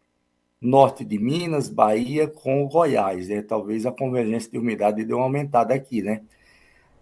norte 0.59 1.05
de 1.05 1.19
Minas, 1.19 1.69
Bahia 1.69 2.27
com 2.27 2.67
Goiás. 2.67 3.29
Né? 3.29 3.43
Talvez 3.43 3.85
a 3.85 3.93
convergência 3.93 4.51
de 4.51 4.57
umidade 4.57 5.05
deu 5.05 5.19
uma 5.19 5.25
aumentada 5.25 5.75
aqui, 5.75 6.01
né? 6.01 6.23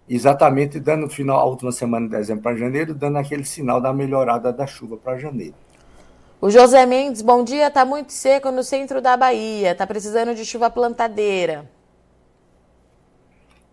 Exatamente 0.08 0.80
dando 0.80 1.08
final, 1.08 1.38
a 1.38 1.44
última 1.44 1.70
semana 1.70 2.08
de 2.08 2.16
dezembro 2.16 2.42
para 2.42 2.56
janeiro, 2.56 2.96
dando 2.96 3.18
aquele 3.18 3.44
sinal 3.44 3.80
da 3.80 3.92
melhorada 3.92 4.52
da 4.52 4.66
chuva 4.66 4.96
para 4.96 5.16
janeiro. 5.18 5.54
O 6.40 6.50
José 6.50 6.84
Mendes, 6.84 7.22
bom 7.22 7.44
dia. 7.44 7.68
Está 7.68 7.84
muito 7.84 8.12
seco 8.12 8.50
no 8.50 8.64
centro 8.64 9.00
da 9.00 9.16
Bahia. 9.16 9.70
Está 9.70 9.86
precisando 9.86 10.34
de 10.34 10.44
chuva 10.44 10.68
plantadeira. 10.68 11.70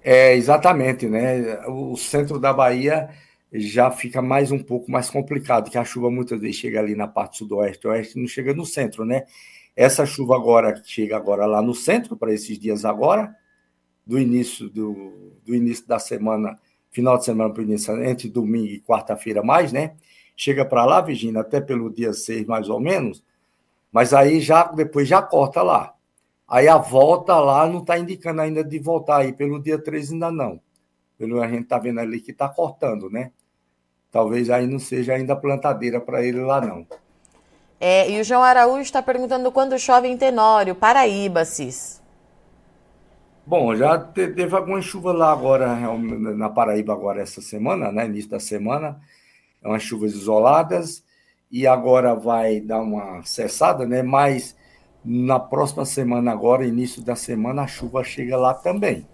É, 0.10 0.34
exatamente, 0.38 1.06
né? 1.10 1.60
O 1.68 1.98
centro 1.98 2.40
da 2.40 2.54
Bahia 2.54 3.10
já 3.52 3.92
fica 3.92 4.22
mais 4.22 4.54
um 4.54 4.58
pouco 4.64 4.90
mais 4.90 5.10
complicado, 5.10 5.70
que 5.70 5.78
a 5.78 5.84
chuva 5.84 6.10
muitas 6.10 6.40
vezes 6.40 6.56
chega 6.56 6.80
ali 6.80 6.96
na 6.96 7.10
parte 7.10 7.40
sudoeste, 7.40 7.86
oeste, 7.90 8.18
não 8.18 8.26
chega 8.26 8.54
no 8.54 8.66
centro, 8.66 9.04
né? 9.04 9.26
Essa 9.76 10.06
chuva 10.06 10.38
agora 10.38 10.82
chega 10.86 11.18
agora 11.18 11.46
lá 11.46 11.62
no 11.62 11.76
centro 11.76 12.16
para 12.16 12.34
esses 12.34 12.58
dias 12.58 12.86
agora, 12.86 13.36
do 14.06 14.18
início 14.18 14.70
do, 14.70 15.34
do 15.46 15.54
início 15.54 15.86
da 15.86 16.00
semana, 16.00 16.58
final 16.90 17.18
de 17.18 17.26
semana 17.26 17.54
para 17.54 17.60
o 17.60 17.66
início, 17.66 18.02
entre 18.02 18.30
domingo 18.30 18.68
e 18.68 18.80
quarta-feira 18.80 19.44
mais, 19.44 19.74
né? 19.74 19.98
Chega 20.38 20.64
para 20.64 20.86
lá, 20.86 21.02
Virginia, 21.02 21.42
até 21.42 21.60
pelo 21.60 21.94
dia 21.94 22.14
6 22.14 22.46
mais 22.46 22.70
ou 22.70 22.80
menos, 22.80 23.22
mas 23.92 24.14
aí 24.14 24.40
já 24.40 24.64
depois 24.72 25.06
já 25.06 25.22
corta 25.22 25.62
lá. 25.62 25.97
Aí 26.48 26.68
a 26.68 26.78
volta 26.78 27.36
lá 27.40 27.68
não 27.68 27.80
está 27.80 27.98
indicando 27.98 28.42
ainda 28.42 28.64
de 28.64 28.80
voltar 28.80 29.18
aí 29.18 29.34
pelo 29.34 29.62
dia 29.62 29.78
3 29.78 30.14
ainda 30.14 30.32
não. 30.32 30.62
Pelo 31.18 31.42
a 31.42 31.48
gente 31.48 31.64
está 31.64 31.78
vendo 31.78 32.00
ali 32.00 32.22
que 32.22 32.32
está 32.32 32.48
cortando, 32.48 33.10
né? 33.10 33.32
Talvez 34.12 34.50
aí 34.50 34.66
não 34.66 34.80
seja 34.80 35.14
ainda 35.14 35.36
plantadeira 35.36 36.00
para 36.00 36.24
ele 36.24 36.40
lá, 36.40 36.62
não. 36.62 36.88
É, 37.80 38.10
e 38.10 38.20
o 38.20 38.24
João 38.24 38.44
Araújo 38.44 38.82
está 38.82 39.02
perguntando 39.04 39.52
quando 39.52 39.78
chove 39.78 40.08
em 40.08 40.18
Tenório, 40.18 40.74
Paraíba, 40.74 41.44
Cis. 41.44 42.02
Bom, 43.46 43.76
já 43.76 43.98
teve 43.98 44.56
alguma 44.56 44.82
chuva 44.82 45.14
lá 45.14 45.32
agora, 45.32 45.76
na 45.98 46.50
Paraíba 46.50 46.94
agora 46.94 47.22
essa 47.22 47.42
semana, 47.42 47.92
né? 47.92 48.06
Início 48.06 48.30
da 48.30 48.40
semana. 48.40 49.00
É 49.62 49.68
umas 49.68 49.84
chuvas 49.84 50.14
isoladas 50.14 51.04
e 51.52 51.66
agora 51.66 52.14
vai 52.14 52.60
dar 52.60 52.82
uma 52.82 53.24
cessada, 53.24 53.86
né? 53.86 54.02
Mas 54.02 54.56
na 55.10 55.40
próxima 55.40 55.86
semana 55.86 56.34
agora, 56.34 56.66
início 56.66 57.02
da 57.02 57.16
semana, 57.16 57.62
a 57.62 57.68
chuva 57.68 58.04
chega 58.04 58.36
lá 58.36 58.54
também. 58.54 59.08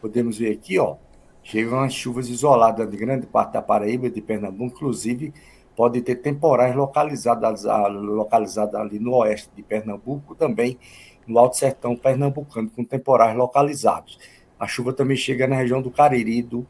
Podemos 0.00 0.38
ver 0.38 0.52
aqui, 0.52 0.78
ó. 0.78 0.94
Chegam 1.42 1.80
as 1.80 1.92
chuvas 1.92 2.28
isoladas 2.28 2.88
de 2.88 2.96
grande 2.96 3.26
parte 3.26 3.54
da 3.54 3.60
Paraíba 3.60 4.08
de 4.08 4.20
Pernambuco, 4.20 4.76
inclusive 4.76 5.34
pode 5.74 6.00
ter 6.00 6.16
temporais 6.16 6.76
localizadas, 6.76 7.64
localizadas 7.64 8.74
ali 8.76 9.00
no 9.00 9.16
oeste 9.16 9.50
de 9.56 9.64
Pernambuco, 9.64 10.36
também 10.36 10.78
no 11.26 11.36
Alto 11.40 11.56
Sertão 11.56 11.96
pernambucano, 11.96 12.70
com 12.70 12.84
temporais 12.84 13.36
localizados. 13.36 14.20
A 14.60 14.68
chuva 14.68 14.92
também 14.92 15.16
chega 15.16 15.48
na 15.48 15.56
região 15.56 15.82
do 15.82 15.90
Cariri, 15.90 16.40
do, 16.40 16.64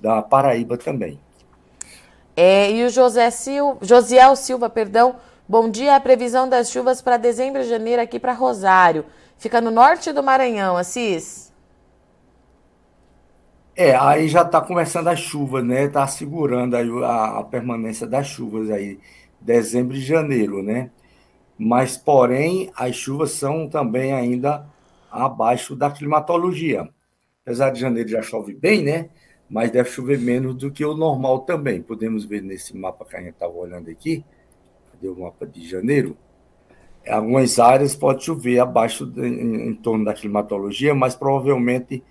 da 0.00 0.22
Paraíba 0.22 0.78
também. 0.78 1.18
É, 2.36 2.70
e 2.70 2.84
o 2.84 2.88
José 2.88 3.28
Sil, 3.34 3.78
Josiel 3.82 4.36
Silva, 4.36 4.70
perdão, 4.70 5.16
bom 5.48 5.70
dia. 5.70 5.96
A 5.96 6.00
previsão 6.00 6.48
das 6.48 6.70
chuvas 6.70 7.00
para 7.00 7.16
dezembro 7.16 7.60
e 7.62 7.64
janeiro 7.64 8.02
aqui 8.02 8.18
para 8.18 8.32
Rosário. 8.32 9.04
Fica 9.38 9.60
no 9.60 9.70
norte 9.70 10.12
do 10.12 10.22
Maranhão, 10.22 10.76
Assis. 10.76 11.52
É, 13.74 13.94
aí 13.94 14.26
já 14.26 14.40
está 14.40 14.58
começando 14.60 15.08
a 15.08 15.16
chuva, 15.16 15.62
né? 15.62 15.84
Está 15.84 16.06
segurando 16.06 16.74
a, 17.04 17.40
a, 17.40 17.44
permanência 17.44 18.06
das 18.06 18.26
chuvas 18.26 18.70
aí, 18.70 18.98
dezembro 19.38 19.94
e 19.94 20.00
janeiro, 20.00 20.62
né? 20.62 20.90
Mas, 21.58 21.96
porém, 21.96 22.70
as 22.74 22.96
chuvas 22.96 23.32
são 23.32 23.68
também 23.68 24.14
ainda 24.14 24.66
abaixo 25.10 25.76
da 25.76 25.90
climatologia. 25.90 26.88
Apesar 27.44 27.70
de 27.70 27.78
janeiro 27.78 28.08
já 28.08 28.22
chove 28.22 28.54
bem, 28.54 28.82
né? 28.82 29.10
Mas 29.48 29.70
deve 29.70 29.90
chover 29.90 30.18
menos 30.18 30.54
do 30.54 30.70
que 30.70 30.84
o 30.84 30.96
normal 30.96 31.40
também. 31.40 31.82
Podemos 31.82 32.24
ver 32.24 32.42
nesse 32.42 32.74
mapa 32.76 33.04
que 33.04 33.14
a 33.14 33.20
gente 33.20 33.34
estava 33.34 33.52
olhando 33.52 33.90
aqui. 33.90 34.24
Cadê 34.96 35.08
o 35.08 35.20
mapa 35.20 35.46
de 35.46 35.68
janeiro? 35.68 36.16
Algumas 37.08 37.58
áreas 37.58 37.94
pode 37.94 38.24
chover 38.24 38.58
abaixo, 38.58 39.06
de, 39.06 39.20
em, 39.20 39.68
em 39.68 39.74
torno 39.74 40.04
da 40.04 40.14
climatologia, 40.14 40.94
mas 40.94 41.14
provavelmente 41.14 42.02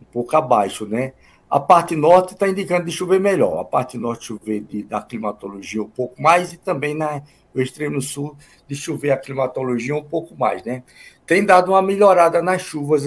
um 0.00 0.04
pouco 0.12 0.36
abaixo, 0.36 0.86
né? 0.86 1.12
A 1.50 1.58
parte 1.58 1.96
norte 1.96 2.34
está 2.34 2.46
indicando 2.46 2.84
de 2.84 2.92
chover 2.92 3.18
melhor. 3.18 3.58
A 3.58 3.64
parte 3.64 3.96
norte 3.96 4.26
chover 4.26 4.60
de, 4.60 4.82
da 4.82 5.00
climatologia 5.00 5.82
um 5.82 5.88
pouco 5.88 6.20
mais 6.20 6.52
e 6.52 6.58
também 6.58 6.94
na, 6.94 7.22
no 7.54 7.62
extremo 7.62 8.00
sul 8.02 8.36
de 8.68 8.76
chover 8.76 9.10
a 9.10 9.16
climatologia 9.16 9.96
um 9.96 10.04
pouco 10.04 10.36
mais, 10.36 10.62
né? 10.62 10.82
Tem 11.26 11.44
dado 11.44 11.72
uma 11.72 11.82
melhorada 11.82 12.42
nas 12.42 12.62
chuvas 12.62 13.06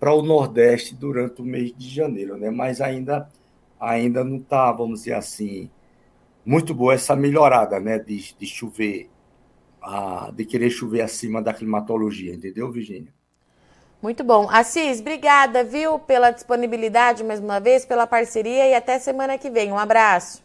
para 0.00 0.14
o 0.14 0.22
nordeste 0.22 0.94
durante 0.94 1.42
o 1.42 1.44
mês 1.44 1.72
de 1.76 1.88
janeiro, 1.88 2.36
né? 2.36 2.50
Mas 2.50 2.80
ainda 2.80 3.28
ainda 3.78 4.24
não 4.24 4.38
está, 4.38 4.72
vamos 4.72 5.00
dizer 5.00 5.14
assim, 5.14 5.70
muito 6.44 6.74
boa 6.74 6.94
essa 6.94 7.16
melhorada, 7.16 7.80
né? 7.80 7.98
De, 7.98 8.34
de 8.38 8.46
chover, 8.46 9.08
a, 9.82 10.30
de 10.32 10.44
querer 10.44 10.70
chover 10.70 11.00
acima 11.00 11.40
da 11.40 11.52
climatologia, 11.52 12.34
entendeu, 12.34 12.70
Virginia? 12.70 13.12
Muito 14.02 14.22
bom. 14.22 14.48
Assis, 14.50 15.00
obrigada, 15.00 15.64
viu, 15.64 15.98
pela 15.98 16.30
disponibilidade 16.30 17.24
mais 17.24 17.40
uma 17.40 17.58
vez, 17.58 17.86
pela 17.86 18.06
parceria 18.06 18.68
e 18.68 18.74
até 18.74 18.98
semana 18.98 19.38
que 19.38 19.48
vem. 19.48 19.72
Um 19.72 19.78
abraço. 19.78 20.42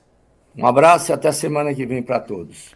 Um 0.58 0.66
abraço 0.66 1.12
e 1.12 1.14
até 1.14 1.32
semana 1.32 1.74
que 1.74 1.86
vem 1.86 2.02
para 2.02 2.20
todos. 2.20 2.74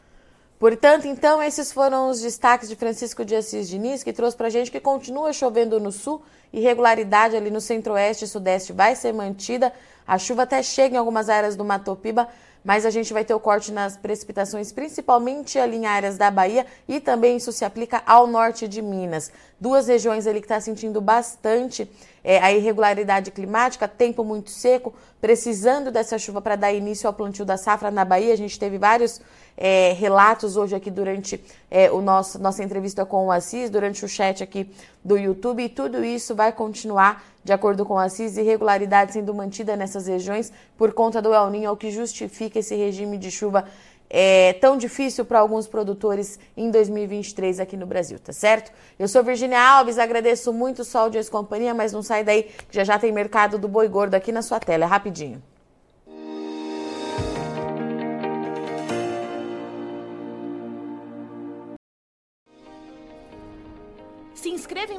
Portanto, 0.60 1.08
então, 1.08 1.42
esses 1.42 1.74
foram 1.74 2.10
os 2.10 2.22
destaques 2.22 2.70
de 2.70 2.76
Francisco 2.76 3.26
de 3.26 3.36
Assis 3.36 3.68
Diniz, 3.68 4.04
que 4.04 4.14
trouxe 4.14 4.38
para 4.38 4.48
a 4.48 4.50
gente 4.50 4.72
que 4.72 4.80
continua 4.80 5.34
chovendo 5.34 5.80
no 5.80 5.92
sul, 5.92 6.22
irregularidade 6.52 7.36
ali 7.36 7.50
no 7.50 7.60
centro-oeste 7.60 8.26
e 8.26 8.28
sudeste 8.28 8.72
vai 8.72 8.96
ser 8.96 9.14
mantida. 9.14 9.74
A 10.08 10.18
chuva 10.18 10.44
até 10.44 10.62
chega 10.62 10.96
em 10.96 10.98
algumas 10.98 11.28
áreas 11.28 11.56
do 11.56 11.66
Matopiba, 11.66 12.28
mas 12.64 12.86
a 12.86 12.90
gente 12.90 13.12
vai 13.12 13.26
ter 13.26 13.34
o 13.34 13.40
corte 13.40 13.72
nas 13.72 13.98
precipitações, 13.98 14.72
principalmente 14.72 15.60
ali 15.60 15.78
em 15.78 15.86
áreas 15.86 16.18
da 16.18 16.32
Bahia 16.32 16.66
e 16.88 17.00
também 17.00 17.38
isso 17.38 17.52
se 17.52 17.66
aplica 17.66 18.02
ao 18.06 18.26
norte 18.26 18.68
de 18.68 18.82
Minas. 18.82 19.32
Duas 19.60 19.88
regiões 19.88 20.26
ali 20.26 20.40
que 20.40 20.46
está 20.46 20.60
sentindo 20.60 21.02
bastante 21.02 21.90
é, 22.24 22.40
a 22.40 22.52
irregularidade 22.52 23.32
climática, 23.32 23.88
tempo 23.88 24.24
muito 24.24 24.50
seco, 24.50 24.94
precisando 25.20 25.92
dessa 25.92 26.18
chuva 26.18 26.42
para 26.42 26.56
dar 26.56 26.72
início 26.72 27.08
ao 27.08 27.14
plantio 27.14 27.46
da 27.46 27.58
safra 27.58 27.92
na 27.92 28.06
Bahia. 28.06 28.34
A 28.34 28.38
gente 28.38 28.58
teve 28.58 28.78
vários 28.78 29.22
é, 29.58 29.94
relatos 29.94 30.58
hoje 30.58 30.76
aqui 30.76 30.90
durante 30.90 31.44
é, 31.70 31.92
o 31.92 32.02
nosso, 32.02 32.40
nossa 32.40 32.64
entrevista 32.64 33.06
com 33.06 33.28
o 33.28 33.32
Assis, 33.32 33.70
durante 33.70 34.04
o 34.04 34.08
chat 34.08 34.44
aqui 34.44 34.70
do 35.04 35.18
YouTube, 35.18 35.64
e 35.64 35.70
tudo 35.70 36.04
isso 36.04 36.36
vai 36.36 36.52
continuar 36.52 37.24
de 37.44 37.52
acordo 37.52 37.86
com 37.86 37.98
a 37.98 38.08
CIS, 38.08 38.38
irregularidade 38.38 39.14
sendo 39.14 39.34
mantida 39.34 39.76
nessas 39.76 40.08
regiões 40.08 40.52
por 40.78 40.94
conta 40.94 41.22
do 41.22 41.34
El 41.34 41.50
Niño, 41.50 41.72
o 41.72 41.78
que 41.78 41.92
justifica 41.92 42.60
esse 42.60 42.76
regime 42.76 43.18
de 43.18 43.30
chuva 43.30 43.66
é, 44.10 44.54
tão 44.54 44.78
difícil 44.78 45.26
para 45.26 45.40
alguns 45.40 45.68
produtores 45.68 46.40
em 46.56 46.70
2023 46.70 47.60
aqui 47.60 47.76
no 47.76 47.88
Brasil, 47.88 48.20
tá 48.20 48.32
certo? 48.32 48.72
Eu 48.98 49.08
sou 49.08 49.24
Virginia 49.24 49.60
Alves, 49.60 49.98
agradeço 49.98 50.54
muito 50.54 50.84
o 50.84 50.86
Sol 50.86 51.10
de 51.10 51.24
Companhia, 51.30 51.74
mas 51.74 51.92
não 51.92 52.04
sai 52.04 52.24
daí, 52.24 52.44
que 52.44 52.76
já 52.76 52.84
já 52.84 53.00
tem 53.00 53.12
mercado 53.12 53.58
do 53.58 53.68
boi 53.68 53.88
gordo 53.88 54.14
aqui 54.14 54.32
na 54.32 54.44
sua 54.44 54.60
tela, 54.60 54.86
é 54.86 54.88
rapidinho. 54.88 55.42